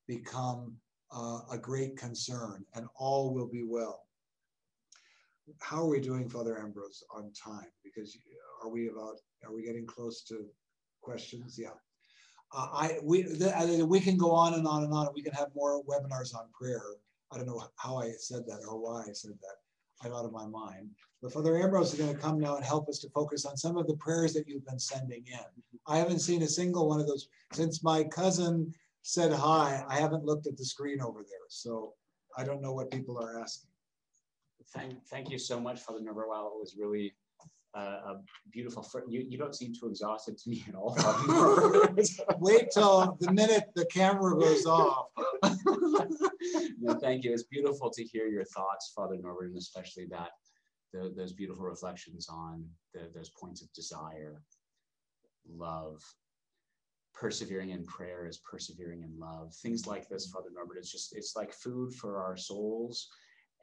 [0.07, 0.75] become
[1.11, 4.03] uh, a great concern, and all will be well.
[5.59, 7.71] How are we doing, Father Ambrose, on time?
[7.83, 8.15] Because
[8.63, 10.45] are we about, are we getting close to
[11.09, 11.57] questions.
[11.57, 11.69] Yeah.
[12.55, 15.07] Uh, I we the, we can go on and on and on.
[15.07, 16.83] And we can have more webinars on prayer.
[17.31, 19.57] I don't know how I said that or why I said that.
[20.01, 20.89] I'm out of my mind.
[21.21, 23.75] But Father Ambrose is going to come now and help us to focus on some
[23.77, 25.49] of the prayers that you've been sending in.
[25.85, 29.83] I haven't seen a single one of those since my cousin said hi.
[29.87, 31.93] I haven't looked at the screen over there, so
[32.37, 33.69] I don't know what people are asking.
[34.73, 36.53] Thank, thank you so much, Father Noverwell.
[36.53, 37.13] It was really
[37.75, 38.15] a
[38.51, 40.95] beautiful You, you don't seem too exhausted to me at all.
[42.39, 45.07] Wait till the minute the camera goes off.
[46.79, 47.33] no, thank you.
[47.33, 50.31] It's beautiful to hear your thoughts, Father Norbert, and especially that
[50.93, 54.41] the, those beautiful reflections on the, those points of desire,
[55.47, 56.01] love,
[57.13, 59.53] persevering in prayer is persevering in love.
[59.55, 63.09] Things like this, Father Norbert, it's just it's like food for our souls,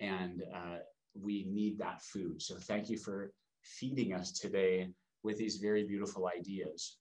[0.01, 0.79] and uh,
[1.21, 2.41] we need that food.
[2.41, 3.33] So thank you for
[3.67, 4.89] feeding us today
[5.23, 6.99] with these very beautiful ideas.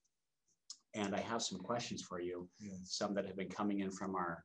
[0.93, 2.77] And I have some questions for you, yes.
[2.85, 4.43] some that have been coming in from our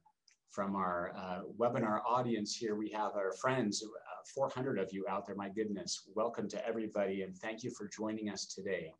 [0.51, 2.75] from our uh, webinar audience here.
[2.75, 5.37] We have our friends, uh, 400 of you out there.
[5.37, 8.93] My goodness, welcome to everybody, and thank you for joining us today.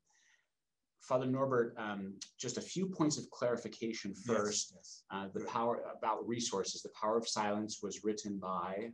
[1.01, 4.75] Father Norbert, um, just a few points of clarification first.
[4.77, 5.03] Yes, yes.
[5.11, 6.83] Uh, the power about resources.
[6.83, 8.91] The Power of Silence was written by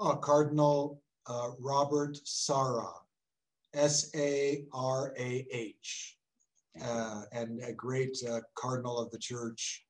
[0.00, 2.90] uh, Cardinal uh, Robert Sarah.
[3.74, 6.18] S A R A H,
[6.82, 9.84] uh, and a great uh, cardinal of the church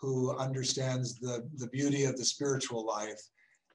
[0.00, 3.20] who understands the, the beauty of the spiritual life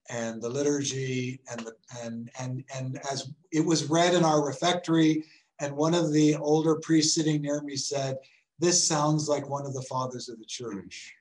[0.09, 5.23] and the liturgy and the and and and as it was read in our refectory
[5.59, 8.17] and one of the older priests sitting near me said
[8.59, 11.13] this sounds like one of the fathers of the church.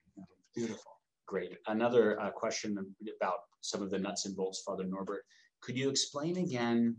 [0.55, 1.01] Beautiful.
[1.27, 1.57] Great.
[1.67, 2.77] Another uh, question
[3.17, 5.25] about some of the nuts and bolts father norbert.
[5.61, 6.97] Could you explain again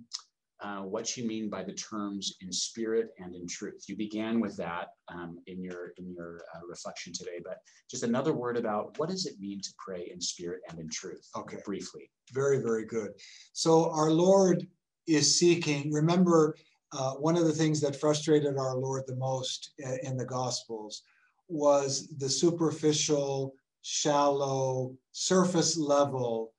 [0.63, 3.83] uh, what you mean by the terms in spirit and in truth.
[3.87, 7.57] You began with that um, in your in your uh, reflection today, but
[7.91, 11.27] just another word about what does it mean to pray in spirit and in truth?
[11.35, 12.09] Okay, briefly.
[12.33, 13.11] Very very good.
[13.51, 14.65] So our Lord
[15.05, 15.91] is seeking.
[15.91, 16.55] Remember,
[16.93, 21.03] uh, one of the things that frustrated our Lord the most uh, in the Gospels
[21.49, 26.53] was the superficial, shallow, surface level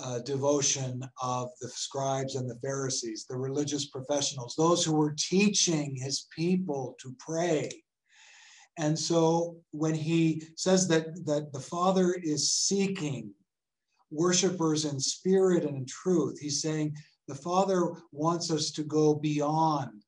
[0.00, 5.94] uh, devotion of the scribes and the Pharisees, the religious professionals, those who were teaching
[5.94, 7.70] his people to pray.
[8.78, 13.32] And so when he says that, that the Father is seeking
[14.10, 16.94] worshipers in spirit and in truth, he's saying
[17.28, 20.02] the Father wants us to go beyond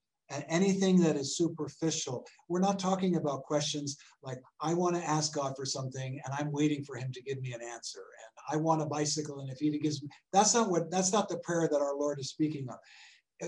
[0.49, 2.27] anything that is superficial.
[2.49, 6.53] We're not talking about questions like, I want to ask God for something and I'm
[6.53, 8.01] waiting for him to give me an answer.
[8.01, 9.41] And I want a bicycle.
[9.41, 12.19] And if he gives me, that's not what, that's not the prayer that our Lord
[12.19, 12.77] is speaking of.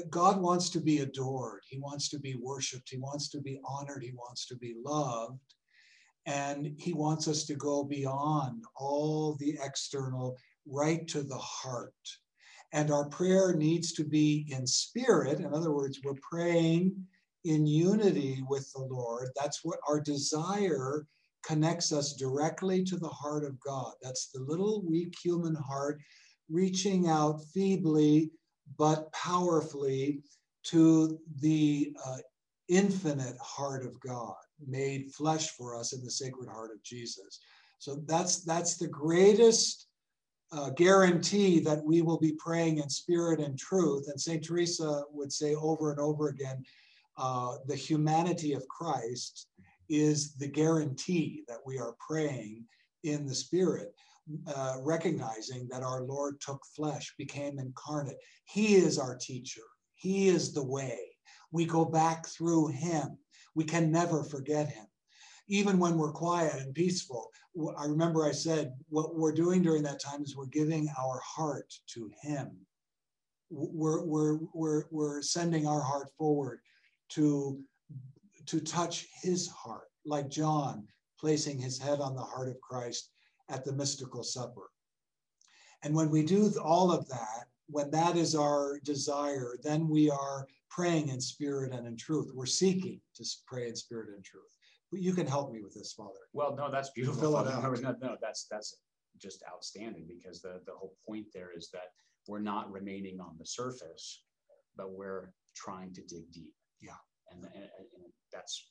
[0.08, 1.60] God wants to be adored.
[1.68, 2.88] He wants to be worshiped.
[2.90, 4.02] He wants to be honored.
[4.02, 5.40] He wants to be loved.
[6.26, 11.92] And he wants us to go beyond all the external, right to the heart.
[12.72, 15.40] And our prayer needs to be in spirit.
[15.40, 16.94] In other words, we're praying
[17.44, 19.28] in unity with the Lord.
[19.34, 21.06] That's what our desire
[21.42, 23.92] connects us directly to the heart of God.
[24.02, 26.00] That's the little weak human heart
[26.48, 28.30] reaching out feebly
[28.76, 30.22] but powerfully
[30.64, 32.18] to the uh,
[32.68, 34.34] infinite heart of God
[34.66, 37.40] made flesh for us in the sacred heart of Jesus.
[37.78, 39.86] So that's that's the greatest
[40.52, 44.08] uh, guarantee that we will be praying in spirit and truth.
[44.08, 44.44] And St.
[44.44, 46.64] Teresa would say over and over again
[47.16, 49.48] uh, the humanity of Christ
[49.88, 52.64] is the guarantee that we are praying
[53.04, 53.94] in the spirit.
[54.46, 58.18] Uh, recognizing that our Lord took flesh, became incarnate.
[58.44, 59.62] He is our teacher.
[59.96, 61.00] He is the way.
[61.50, 63.18] We go back through him.
[63.56, 64.86] We can never forget him
[65.50, 67.28] even when we're quiet and peaceful.
[67.76, 71.74] I remember I said, what we're doing during that time is we're giving our heart
[71.94, 72.52] to Him.
[73.50, 76.60] We're, we're, we're, we're sending our heart forward
[77.10, 77.60] to,
[78.46, 80.86] to touch His heart, like John
[81.18, 83.10] placing his head on the heart of Christ
[83.50, 84.70] at the mystical supper.
[85.82, 90.46] And when we do all of that, when that is our desire, then we are
[90.70, 92.30] praying in spirit and in truth.
[92.34, 94.44] We're seeking to pray in spirit and truth
[94.92, 96.20] you can help me with this, Father.
[96.32, 97.20] Well, no, that's beautiful.
[97.20, 97.80] Fill it out.
[97.80, 98.76] No, no, that's that's
[99.20, 101.92] just outstanding because the the whole point there is that
[102.28, 104.22] we're not remaining on the surface,
[104.76, 106.54] but we're trying to dig deep.
[106.80, 106.92] Yeah,
[107.30, 108.70] and, and, and that's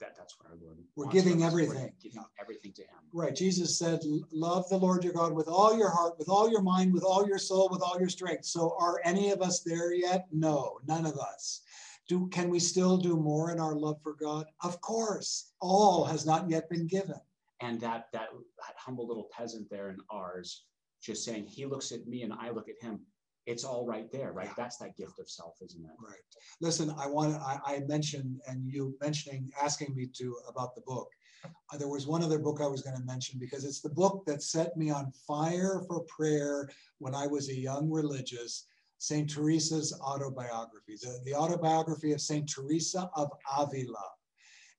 [0.00, 0.78] that, that's what our Lord.
[0.96, 1.74] We're giving everything.
[1.74, 2.98] We're giving everything to Him.
[3.12, 3.34] Right.
[3.34, 4.00] Jesus said,
[4.32, 7.26] "Love the Lord your God with all your heart, with all your mind, with all
[7.26, 10.26] your soul, with all your strength." So, are any of us there yet?
[10.32, 11.62] No, none of us.
[12.08, 14.46] Do, can we still do more in our love for God?
[14.62, 15.52] Of course.
[15.60, 17.20] All has not yet been given.
[17.60, 20.64] And that, that, that humble little peasant there in ours,
[21.00, 23.00] just saying, he looks at me and I look at him.
[23.46, 24.46] It's all right there, right?
[24.46, 24.54] Yeah.
[24.56, 25.90] That's that gift of self, isn't it?
[26.00, 26.18] Right.
[26.60, 31.08] Listen, I want I, I mentioned, and you mentioning, asking me to about the book.
[31.44, 34.24] Uh, there was one other book I was going to mention because it's the book
[34.26, 38.66] that set me on fire for prayer when I was a young religious
[39.02, 39.28] St.
[39.28, 42.48] Teresa's autobiography, the, the autobiography of St.
[42.48, 44.08] Teresa of Avila.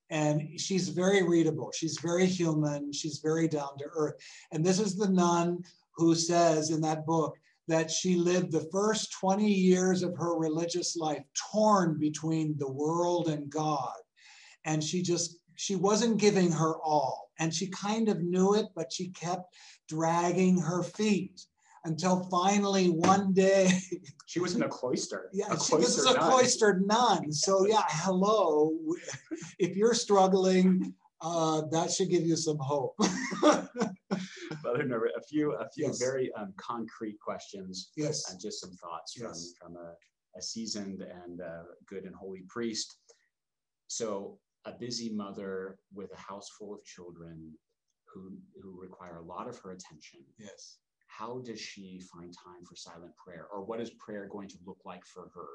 [0.08, 1.70] And she's very readable.
[1.74, 2.90] She's very human.
[2.90, 4.14] She's very down to earth.
[4.50, 5.62] And this is the nun
[5.96, 7.34] who says in that book
[7.68, 11.22] that she lived the first 20 years of her religious life
[11.52, 13.92] torn between the world and God.
[14.64, 17.30] And she just, she wasn't giving her all.
[17.38, 19.54] And she kind of knew it, but she kept
[19.86, 21.44] dragging her feet
[21.84, 23.70] until finally one day.
[24.26, 25.30] She was in a cloister.
[25.32, 26.30] Yeah a she, this is a nun.
[26.30, 27.32] cloistered nun.
[27.32, 28.72] So yeah hello.
[29.58, 32.94] If you're struggling uh, that should give you some hope.
[34.64, 35.98] Norbert, a few a few yes.
[35.98, 38.30] very um, concrete questions yes.
[38.30, 39.54] and just some thoughts yes.
[39.60, 39.94] from from a,
[40.36, 42.96] a seasoned and uh, good and holy priest.
[43.86, 47.52] So a busy mother with a house full of children
[48.12, 50.20] who who require a lot of her attention.
[50.38, 50.78] Yes
[51.16, 53.46] how does she find time for silent prayer?
[53.52, 55.46] Or what is prayer going to look like for her?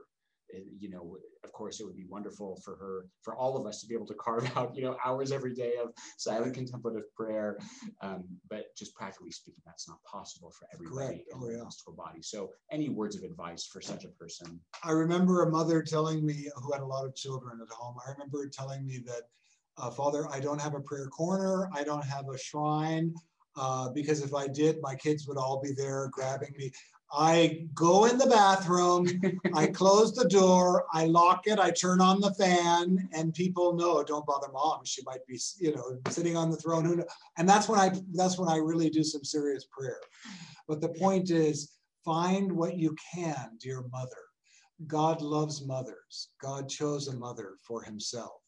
[0.79, 3.87] You know of course it would be wonderful for her for all of us to
[3.87, 7.59] be able to carve out you know hours every day of silent contemplative prayer.
[8.01, 12.23] Um, but just practically speaking that's not possible for everybody oh, in the mystical body.
[12.23, 14.59] So any words of advice for such a person?
[14.83, 18.11] I remember a mother telling me who had a lot of children at home i
[18.11, 19.23] remember telling me that
[19.77, 21.69] uh, father i don't have a prayer corner.
[21.73, 23.13] I don't have a shrine
[23.59, 26.71] uh, because if I did, my kids would all be there grabbing me.
[27.11, 29.07] I go in the bathroom,
[29.53, 34.03] I close the door, I lock it, I turn on the fan, and people know
[34.03, 34.81] don't bother mom.
[34.85, 36.85] She might be, you know, sitting on the throne.
[36.85, 37.03] Who
[37.37, 39.99] And that's when I that's when I really do some serious prayer.
[40.67, 41.71] But the point is,
[42.05, 44.23] find what you can, dear mother.
[44.87, 46.29] God loves mothers.
[46.41, 48.38] God chose a mother for himself.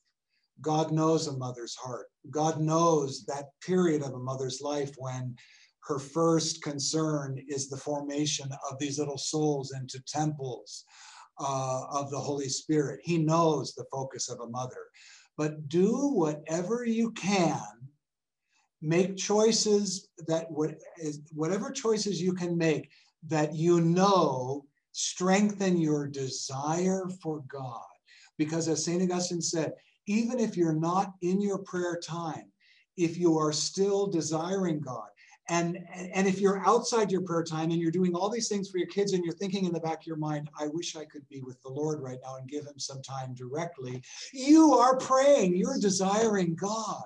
[0.62, 2.08] God knows a mother's heart.
[2.30, 5.36] God knows that period of a mother's life when
[5.84, 10.86] her first concern is the formation of these little souls into temples
[11.40, 13.00] uh, of the Holy Spirit.
[13.04, 14.86] He knows the focus of a mother.
[15.38, 17.64] But do whatever you can,
[18.82, 20.48] make choices that
[21.34, 22.90] whatever choices you can make
[23.28, 27.82] that you know strengthen your desire for God.
[28.38, 29.02] Because as St.
[29.04, 29.74] Augustine said,
[30.08, 32.52] even if you're not in your prayer time,
[32.98, 35.08] if you are still desiring God,
[35.50, 35.80] and,
[36.14, 38.88] and if you're outside your prayer time and you're doing all these things for your
[38.88, 41.42] kids and you're thinking in the back of your mind, I wish I could be
[41.42, 44.02] with the Lord right now and give him some time directly,
[44.34, 47.04] you are praying, you're desiring God.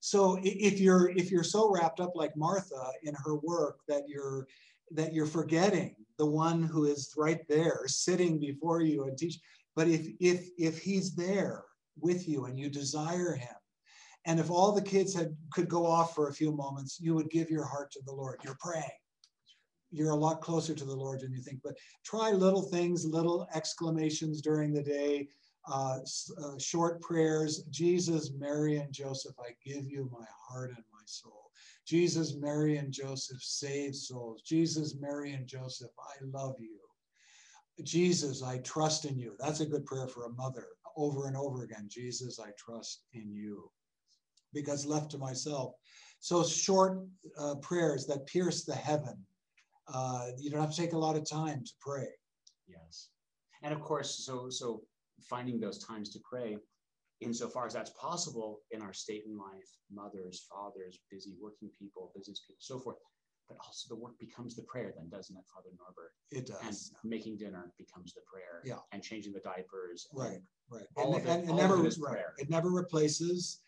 [0.00, 4.46] So if you're if you're so wrapped up like Martha in her work that you're
[4.92, 9.38] that you're forgetting the one who is right there sitting before you and teach
[9.78, 11.64] but if if if he's there
[12.00, 13.58] with you and you desire him
[14.24, 17.30] and if all the kids had could go off for a few moments, you would
[17.30, 18.40] give your heart to the Lord.
[18.42, 19.00] You're praying.
[19.92, 21.60] You're a lot closer to the Lord than you think.
[21.62, 25.28] But try little things, little exclamations during the day,
[25.70, 26.00] uh,
[26.44, 27.62] uh, short prayers.
[27.70, 31.50] Jesus, Mary, and Joseph, I give you my heart and my soul.
[31.86, 34.42] Jesus, Mary, and Joseph, save souls.
[34.42, 36.87] Jesus, Mary, and Joseph, I love you.
[37.84, 39.34] Jesus, I trust in you.
[39.38, 40.66] That's a good prayer for a mother
[40.96, 41.88] over and over again.
[41.88, 43.70] Jesus, I trust in you
[44.52, 45.74] because left to myself.
[46.20, 47.06] So short
[47.38, 49.16] uh, prayers that pierce the heaven.
[49.92, 52.08] Uh, you don't have to take a lot of time to pray.
[52.66, 53.08] Yes,
[53.62, 54.82] and of course, so so
[55.22, 56.58] finding those times to pray,
[57.20, 62.40] insofar as that's possible in our state in life, mothers, fathers, busy working people, business
[62.46, 62.96] people, so forth.
[63.48, 66.12] But also the work becomes the prayer, then, doesn't it, Father Norbert?
[66.30, 66.92] It does.
[67.02, 68.62] And making dinner becomes the prayer.
[68.64, 68.76] Yeah.
[68.92, 70.06] And changing the diapers.
[70.12, 70.40] Right.
[70.70, 70.84] Right.
[70.96, 72.12] All and, of it, and, all never, of right.
[72.12, 72.34] prayer.
[72.38, 73.60] It never replaces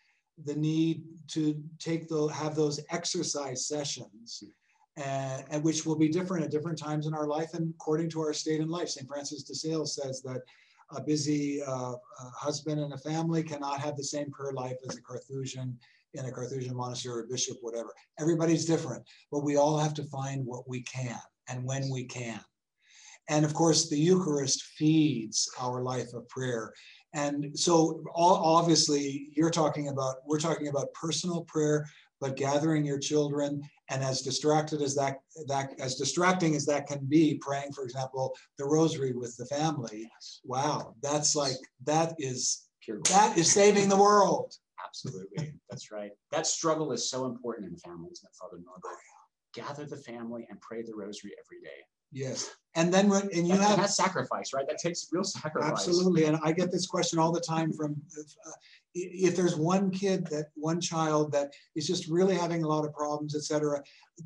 [0.45, 4.43] the need to take the have those exercise sessions
[4.97, 8.19] uh, and which will be different at different times in our life and according to
[8.21, 10.41] our state in life st francis de sales says that
[10.95, 11.93] a busy uh,
[12.35, 15.77] husband and a family cannot have the same prayer life as a carthusian
[16.13, 17.93] in a carthusian monastery or bishop whatever.
[18.19, 22.39] Everybody's different but we all have to find what we can and when we can.
[23.29, 26.73] And of course the eucharist feeds our life of prayer.
[27.13, 31.87] And so all, obviously you're talking about, we're talking about personal prayer,
[32.19, 37.03] but gathering your children and as distracted as that, that as distracting as that can
[37.05, 40.09] be, praying, for example, the rosary with the family.
[40.45, 42.67] Wow, that's like, that is
[43.09, 44.55] that is saving the world.
[44.85, 46.11] Absolutely, that's right.
[46.31, 48.97] That struggle is so important in families, that Father Norbert.
[49.53, 51.81] Gather the family and pray the rosary every day.
[52.11, 52.51] Yes.
[52.75, 54.67] And then when and you that, have that sacrifice, right?
[54.67, 55.71] That takes real sacrifice.
[55.71, 56.25] Absolutely.
[56.25, 58.51] And I get this question all the time from uh,
[58.93, 62.93] if there's one kid that one child that is just really having a lot of
[62.93, 63.81] problems, etc.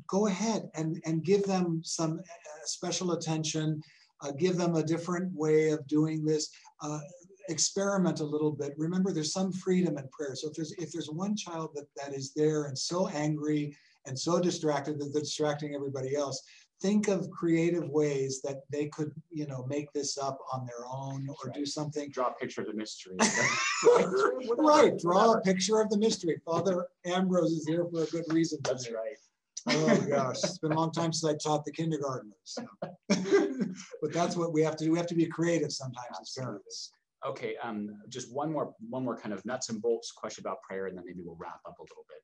[0.08, 3.80] Go ahead and and give them some uh, special attention.
[4.22, 6.48] Uh, give them a different way of doing this.
[7.48, 8.74] Experiment a little bit.
[8.76, 10.34] Remember, there's some freedom in prayer.
[10.34, 13.76] So if there's if there's one child that that is there and so angry
[14.06, 16.42] and so distracted that they're distracting everybody else,
[16.80, 21.26] think of creative ways that they could, you know, make this up on their own
[21.28, 21.54] or right.
[21.54, 22.10] do something.
[22.10, 23.16] Draw a picture of the mystery.
[24.58, 26.40] right, draw a picture of the mystery.
[26.44, 28.58] Father Ambrose is here for a good reason.
[28.64, 29.16] That's right.
[29.68, 32.34] Oh gosh, it's been a long time since I taught the kindergartners.
[32.44, 32.64] So.
[33.08, 34.92] but that's what we have to do.
[34.92, 36.92] We have to be creative sometimes as parents.
[37.26, 40.86] Okay, um, just one more, one more kind of nuts and bolts question about prayer,
[40.86, 42.22] and then maybe we'll wrap up a little bit.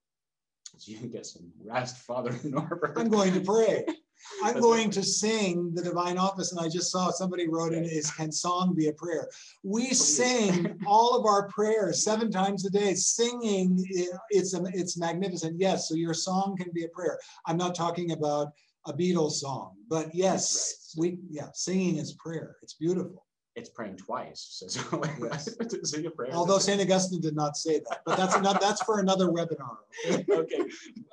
[0.78, 2.96] So you can get some rest, Father Norbert.
[2.96, 3.84] I'm going to pray.
[4.44, 6.52] I'm going to sing the divine office.
[6.52, 9.28] And I just saw somebody wrote in is can song be a prayer?
[9.64, 12.94] We sing all of our prayers seven times a day.
[12.94, 13.84] Singing
[14.30, 15.58] it's it's magnificent.
[15.58, 17.18] Yes, so your song can be a prayer.
[17.46, 18.52] I'm not talking about
[18.86, 21.12] a Beatles song, but yes, right.
[21.12, 22.56] we yeah, singing is prayer.
[22.62, 23.24] It's beautiful
[23.54, 24.48] it's praying twice.
[24.68, 25.56] So, so yes.
[26.16, 26.32] prayer.
[26.32, 26.80] Although St.
[26.80, 29.76] Augustine did not say that, but that's that's for another webinar.
[30.30, 30.60] okay,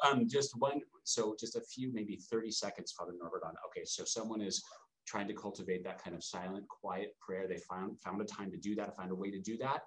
[0.05, 4.03] um, just one, so just a few, maybe 30 seconds, Father Norbert on, okay, so
[4.05, 4.63] someone is
[5.07, 7.47] trying to cultivate that kind of silent, quiet prayer.
[7.47, 9.81] They found, found a time to do that, found a way to do that.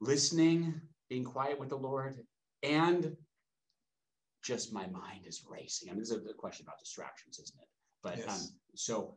[0.00, 0.80] Listening,
[1.10, 2.24] being quiet with the Lord,
[2.62, 3.16] and
[4.42, 5.90] just my mind is racing.
[5.90, 7.68] I mean, this is a question about distractions, isn't it?
[8.02, 8.28] But yes.
[8.28, 9.16] um, so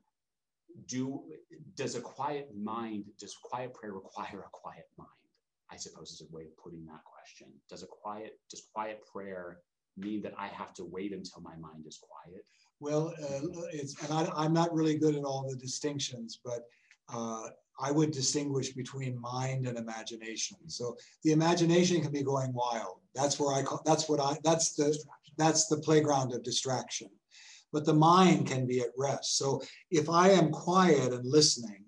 [0.88, 1.24] do
[1.76, 5.10] does a quiet mind does quiet prayer require a quiet mind
[5.72, 9.60] i suppose is a way of putting that question does a quiet does quiet prayer
[9.98, 12.46] mean that I have to wait until my mind is quiet?
[12.80, 16.64] Well, uh, it's, and I, I'm not really good at all the distinctions, but
[17.14, 17.48] uh,
[17.80, 20.58] I would distinguish between mind and imagination.
[20.68, 23.00] So the imagination can be going wild.
[23.14, 24.98] That's where I call, that's what I, that's the,
[25.38, 27.10] that's the playground of distraction.
[27.74, 29.38] But the mind can be at rest.
[29.38, 31.86] So if I am quiet and listening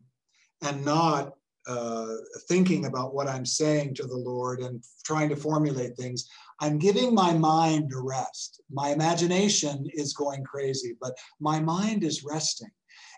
[0.61, 1.33] and not
[1.67, 2.15] uh,
[2.47, 6.27] thinking about what I'm saying to the Lord and trying to formulate things,
[6.59, 8.61] I'm giving my mind a rest.
[8.71, 12.71] My imagination is going crazy, but my mind is resting.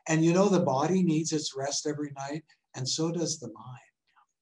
[0.07, 2.43] And you know, the body needs its rest every night,
[2.75, 3.84] and so does the mind.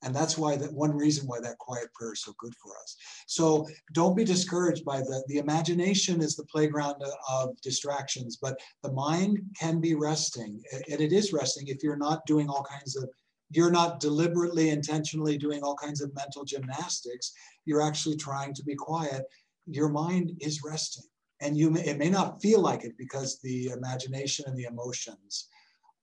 [0.04, 2.98] And that's why that one reason why that quiet prayer is so good for us.
[3.28, 8.60] So don't be discouraged by the the imagination is the playground uh, of distractions, but
[8.84, 12.96] the mind can be resting, and it is resting if you're not doing all kinds
[12.98, 13.10] of
[13.56, 17.34] you're not deliberately, intentionally doing all kinds of mental gymnastics.
[17.66, 19.24] You're actually trying to be quiet.
[19.68, 21.04] Your mind is resting.
[21.40, 25.50] And you may, it may not feel like it because the imagination and the emotions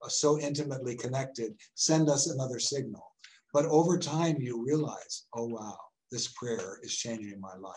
[0.01, 3.10] are so intimately connected send us another signal.
[3.53, 5.77] But over time, you realize, oh, wow,
[6.11, 7.75] this prayer is changing my life.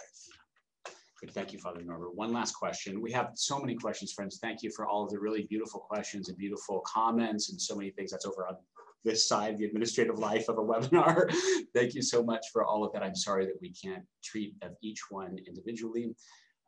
[1.20, 1.32] Good.
[1.32, 2.14] Thank you, Father Norbert.
[2.14, 3.00] One last question.
[3.00, 4.38] We have so many questions, friends.
[4.40, 7.90] Thank you for all of the really beautiful questions and beautiful comments and so many
[7.90, 8.56] things that's over on
[9.04, 11.32] this side, the administrative life of a webinar.
[11.74, 13.02] Thank you so much for all of that.
[13.02, 16.14] I'm sorry that we can't treat of each one individually.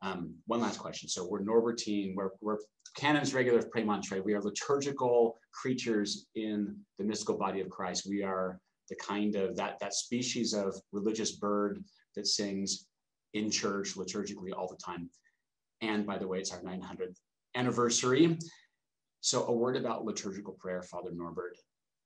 [0.01, 1.09] Um, one last question.
[1.09, 2.57] So we're Norbertine, we're, we're
[2.95, 4.23] canons regular of Premontre.
[4.23, 8.07] We are liturgical creatures in the mystical body of Christ.
[8.07, 11.83] We are the kind of that, that species of religious bird
[12.15, 12.87] that sings
[13.33, 15.09] in church liturgically all the time.
[15.81, 17.17] And by the way, it's our 900th
[17.55, 18.37] anniversary.
[19.21, 21.57] So a word about liturgical prayer, Father Norbert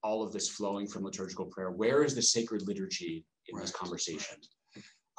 [0.03, 1.71] all of this flowing from liturgical prayer?
[1.71, 3.61] Where is the sacred liturgy in right.
[3.61, 4.37] this conversation?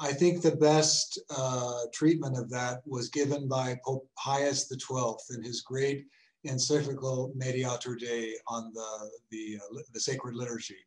[0.00, 5.42] I think the best uh, treatment of that was given by Pope Pius XII in
[5.42, 6.06] his great
[6.44, 10.78] encyclical Mediator Dei on the, the, uh, the sacred liturgy.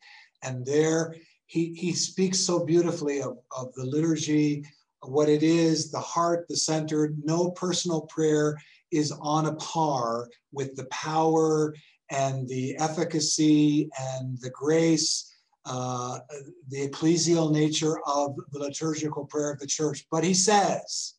[0.45, 1.15] And there
[1.47, 4.65] he, he speaks so beautifully of, of the liturgy,
[5.01, 7.13] what it is, the heart, the center.
[7.23, 8.57] No personal prayer
[8.91, 11.75] is on a par with the power
[12.11, 15.31] and the efficacy and the grace,
[15.65, 16.19] uh,
[16.69, 20.05] the ecclesial nature of the liturgical prayer of the church.
[20.11, 21.15] But he says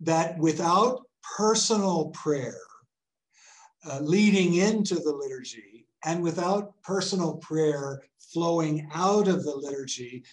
[0.00, 1.02] that without
[1.36, 2.60] personal prayer
[3.88, 8.02] uh, leading into the liturgy and without personal prayer
[8.32, 10.24] flowing out of the liturgy,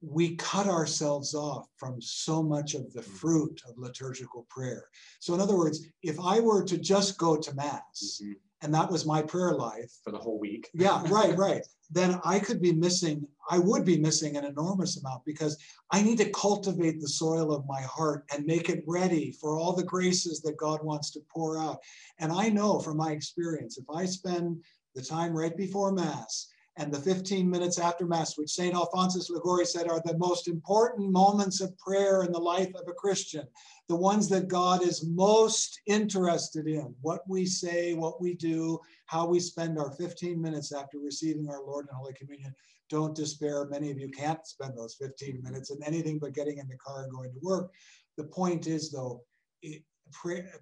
[0.00, 3.14] we cut ourselves off from so much of the mm-hmm.
[3.14, 4.88] fruit of liturgical prayer.
[5.20, 8.32] So, in other words, if I were to just go to Mass mm-hmm
[8.64, 10.70] and that was my prayer life for the whole week.
[10.72, 11.62] yeah, right, right.
[11.90, 15.58] Then I could be missing, I would be missing an enormous amount because
[15.92, 19.74] I need to cultivate the soil of my heart and make it ready for all
[19.74, 21.78] the graces that God wants to pour out.
[22.18, 26.46] And I know from my experience, if I spend the time right before Mass
[26.76, 28.74] and the 15 minutes after Mass, which St.
[28.74, 32.92] Alphonsus Liguori said are the most important moments of prayer in the life of a
[32.92, 33.46] Christian,
[33.88, 39.26] the ones that God is most interested in, what we say, what we do, how
[39.26, 42.52] we spend our 15 minutes after receiving our Lord in Holy Communion.
[42.90, 43.66] Don't despair.
[43.66, 47.04] Many of you can't spend those 15 minutes in anything but getting in the car
[47.04, 47.70] and going to work.
[48.16, 49.22] The point is, though,
[49.62, 49.82] it,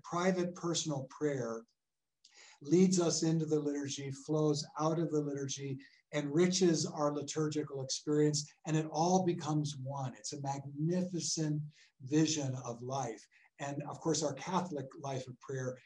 [0.02, 1.62] private personal prayer
[2.62, 5.78] leads us into the liturgy, flows out of the liturgy,
[6.14, 10.12] enriches our liturgical experience, and it all becomes one.
[10.18, 11.60] It's a magnificent
[12.02, 13.26] vision of life.
[13.60, 15.76] And of course, our Catholic life of prayer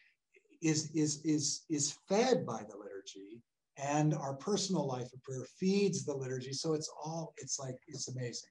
[0.62, 3.42] is, is, is, is fed by the liturgy,
[3.76, 6.52] and our personal life of prayer feeds the liturgy.
[6.52, 8.50] So it's all, it's like, it's amazing.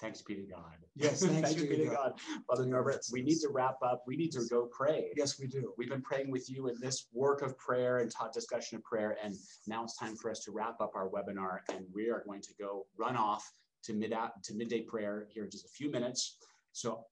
[0.00, 0.76] Thanks be to God.
[0.96, 1.94] Yes, thanks, thanks be to God.
[1.94, 2.20] God.
[2.48, 4.02] Father Norbert, we need to wrap up.
[4.06, 5.12] We need to go pray.
[5.16, 5.72] Yes, we do.
[5.78, 9.16] We've been praying with you in this work of prayer and taught discussion of prayer.
[9.22, 9.34] And
[9.66, 11.58] now it's time for us to wrap up our webinar.
[11.72, 13.48] And we are going to go run off
[13.84, 14.12] to mid
[14.44, 16.38] to midday prayer here in just a few minutes.
[16.72, 17.04] So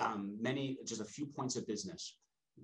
[0.00, 2.16] um, many, just a few points of business.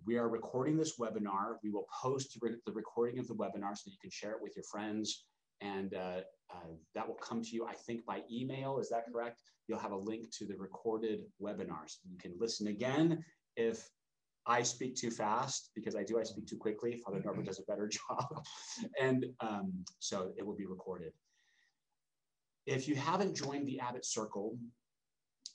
[0.04, 1.54] We are recording this webinar.
[1.62, 4.64] We will post the recording of the webinar so you can share it with your
[4.64, 5.24] friends
[5.64, 8.78] and uh, uh, that will come to you, I think, by email.
[8.78, 9.40] Is that correct?
[9.66, 11.96] You'll have a link to the recorded webinars.
[12.08, 13.24] You can listen again
[13.56, 13.88] if
[14.46, 16.96] I speak too fast, because I do, I speak too quickly.
[16.96, 18.44] Father Norbert does a better job.
[19.00, 21.12] and um, so it will be recorded.
[22.66, 24.58] If you haven't joined the Abbot Circle,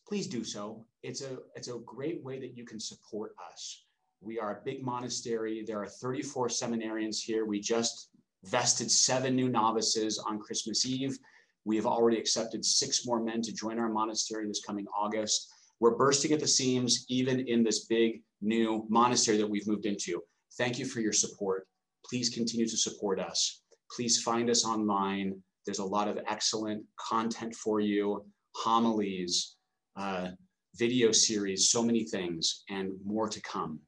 [0.07, 0.85] please do so.
[1.03, 3.85] It's a, it's a great way that you can support us.
[4.21, 5.63] We are a big monastery.
[5.65, 7.45] There are 34 seminarians here.
[7.45, 8.08] We just
[8.43, 11.17] vested seven new novices on Christmas Eve.
[11.65, 15.51] We have already accepted six more men to join our monastery this coming August.
[15.79, 20.21] We're bursting at the seams, even in this big new monastery that we've moved into.
[20.57, 21.67] Thank you for your support.
[22.05, 23.61] Please continue to support us.
[23.95, 25.41] Please find us online.
[25.65, 28.25] There's a lot of excellent content for you,
[28.55, 29.55] homilies,
[29.95, 30.29] uh,
[30.75, 33.79] video series, so many things, and more to come.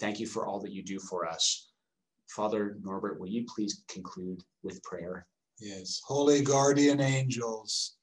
[0.00, 1.71] Thank you for all that you do for us.
[2.34, 5.26] Father Norbert, will you please conclude with prayer?
[5.60, 7.96] Yes, holy guardian angels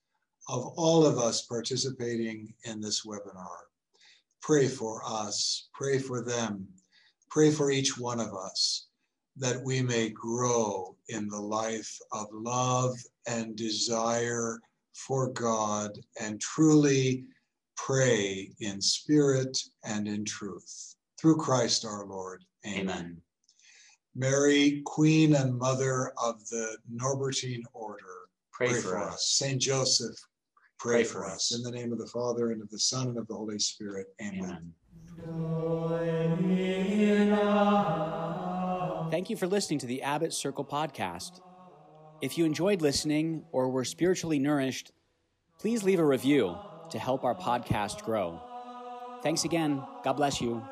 [0.48, 3.58] of all of us participating in this webinar,
[4.42, 6.68] pray for us, pray for them,
[7.30, 8.88] pray for each one of us
[9.38, 12.96] that we may grow in the life of love
[13.28, 14.60] and desire
[14.94, 17.26] for God and truly
[17.78, 20.96] pray in spirit and in truth.
[21.20, 22.44] Through Christ our Lord.
[22.66, 22.90] Amen.
[22.90, 23.22] Amen.
[24.16, 28.03] Mary, Queen and Mother of the Norbertine Order,
[28.51, 29.14] pray, pray for, us.
[29.16, 29.30] us.
[29.38, 30.16] Saint Joseph,
[30.80, 31.51] pray, pray for, us.
[31.51, 31.55] us.
[31.55, 34.07] In the name of the Father, and of the Son, and of the Holy Spirit.
[34.22, 34.74] Amen.
[35.24, 36.30] Amen.
[39.12, 41.41] Thank you for listening to the Abbot Circle podcast.
[42.22, 44.91] If you enjoyed listening or were spiritually nourished,
[45.57, 46.57] please leave a review
[46.91, 48.41] to help our podcast grow.
[49.24, 49.84] Thanks again.
[50.03, 50.64] God bless you.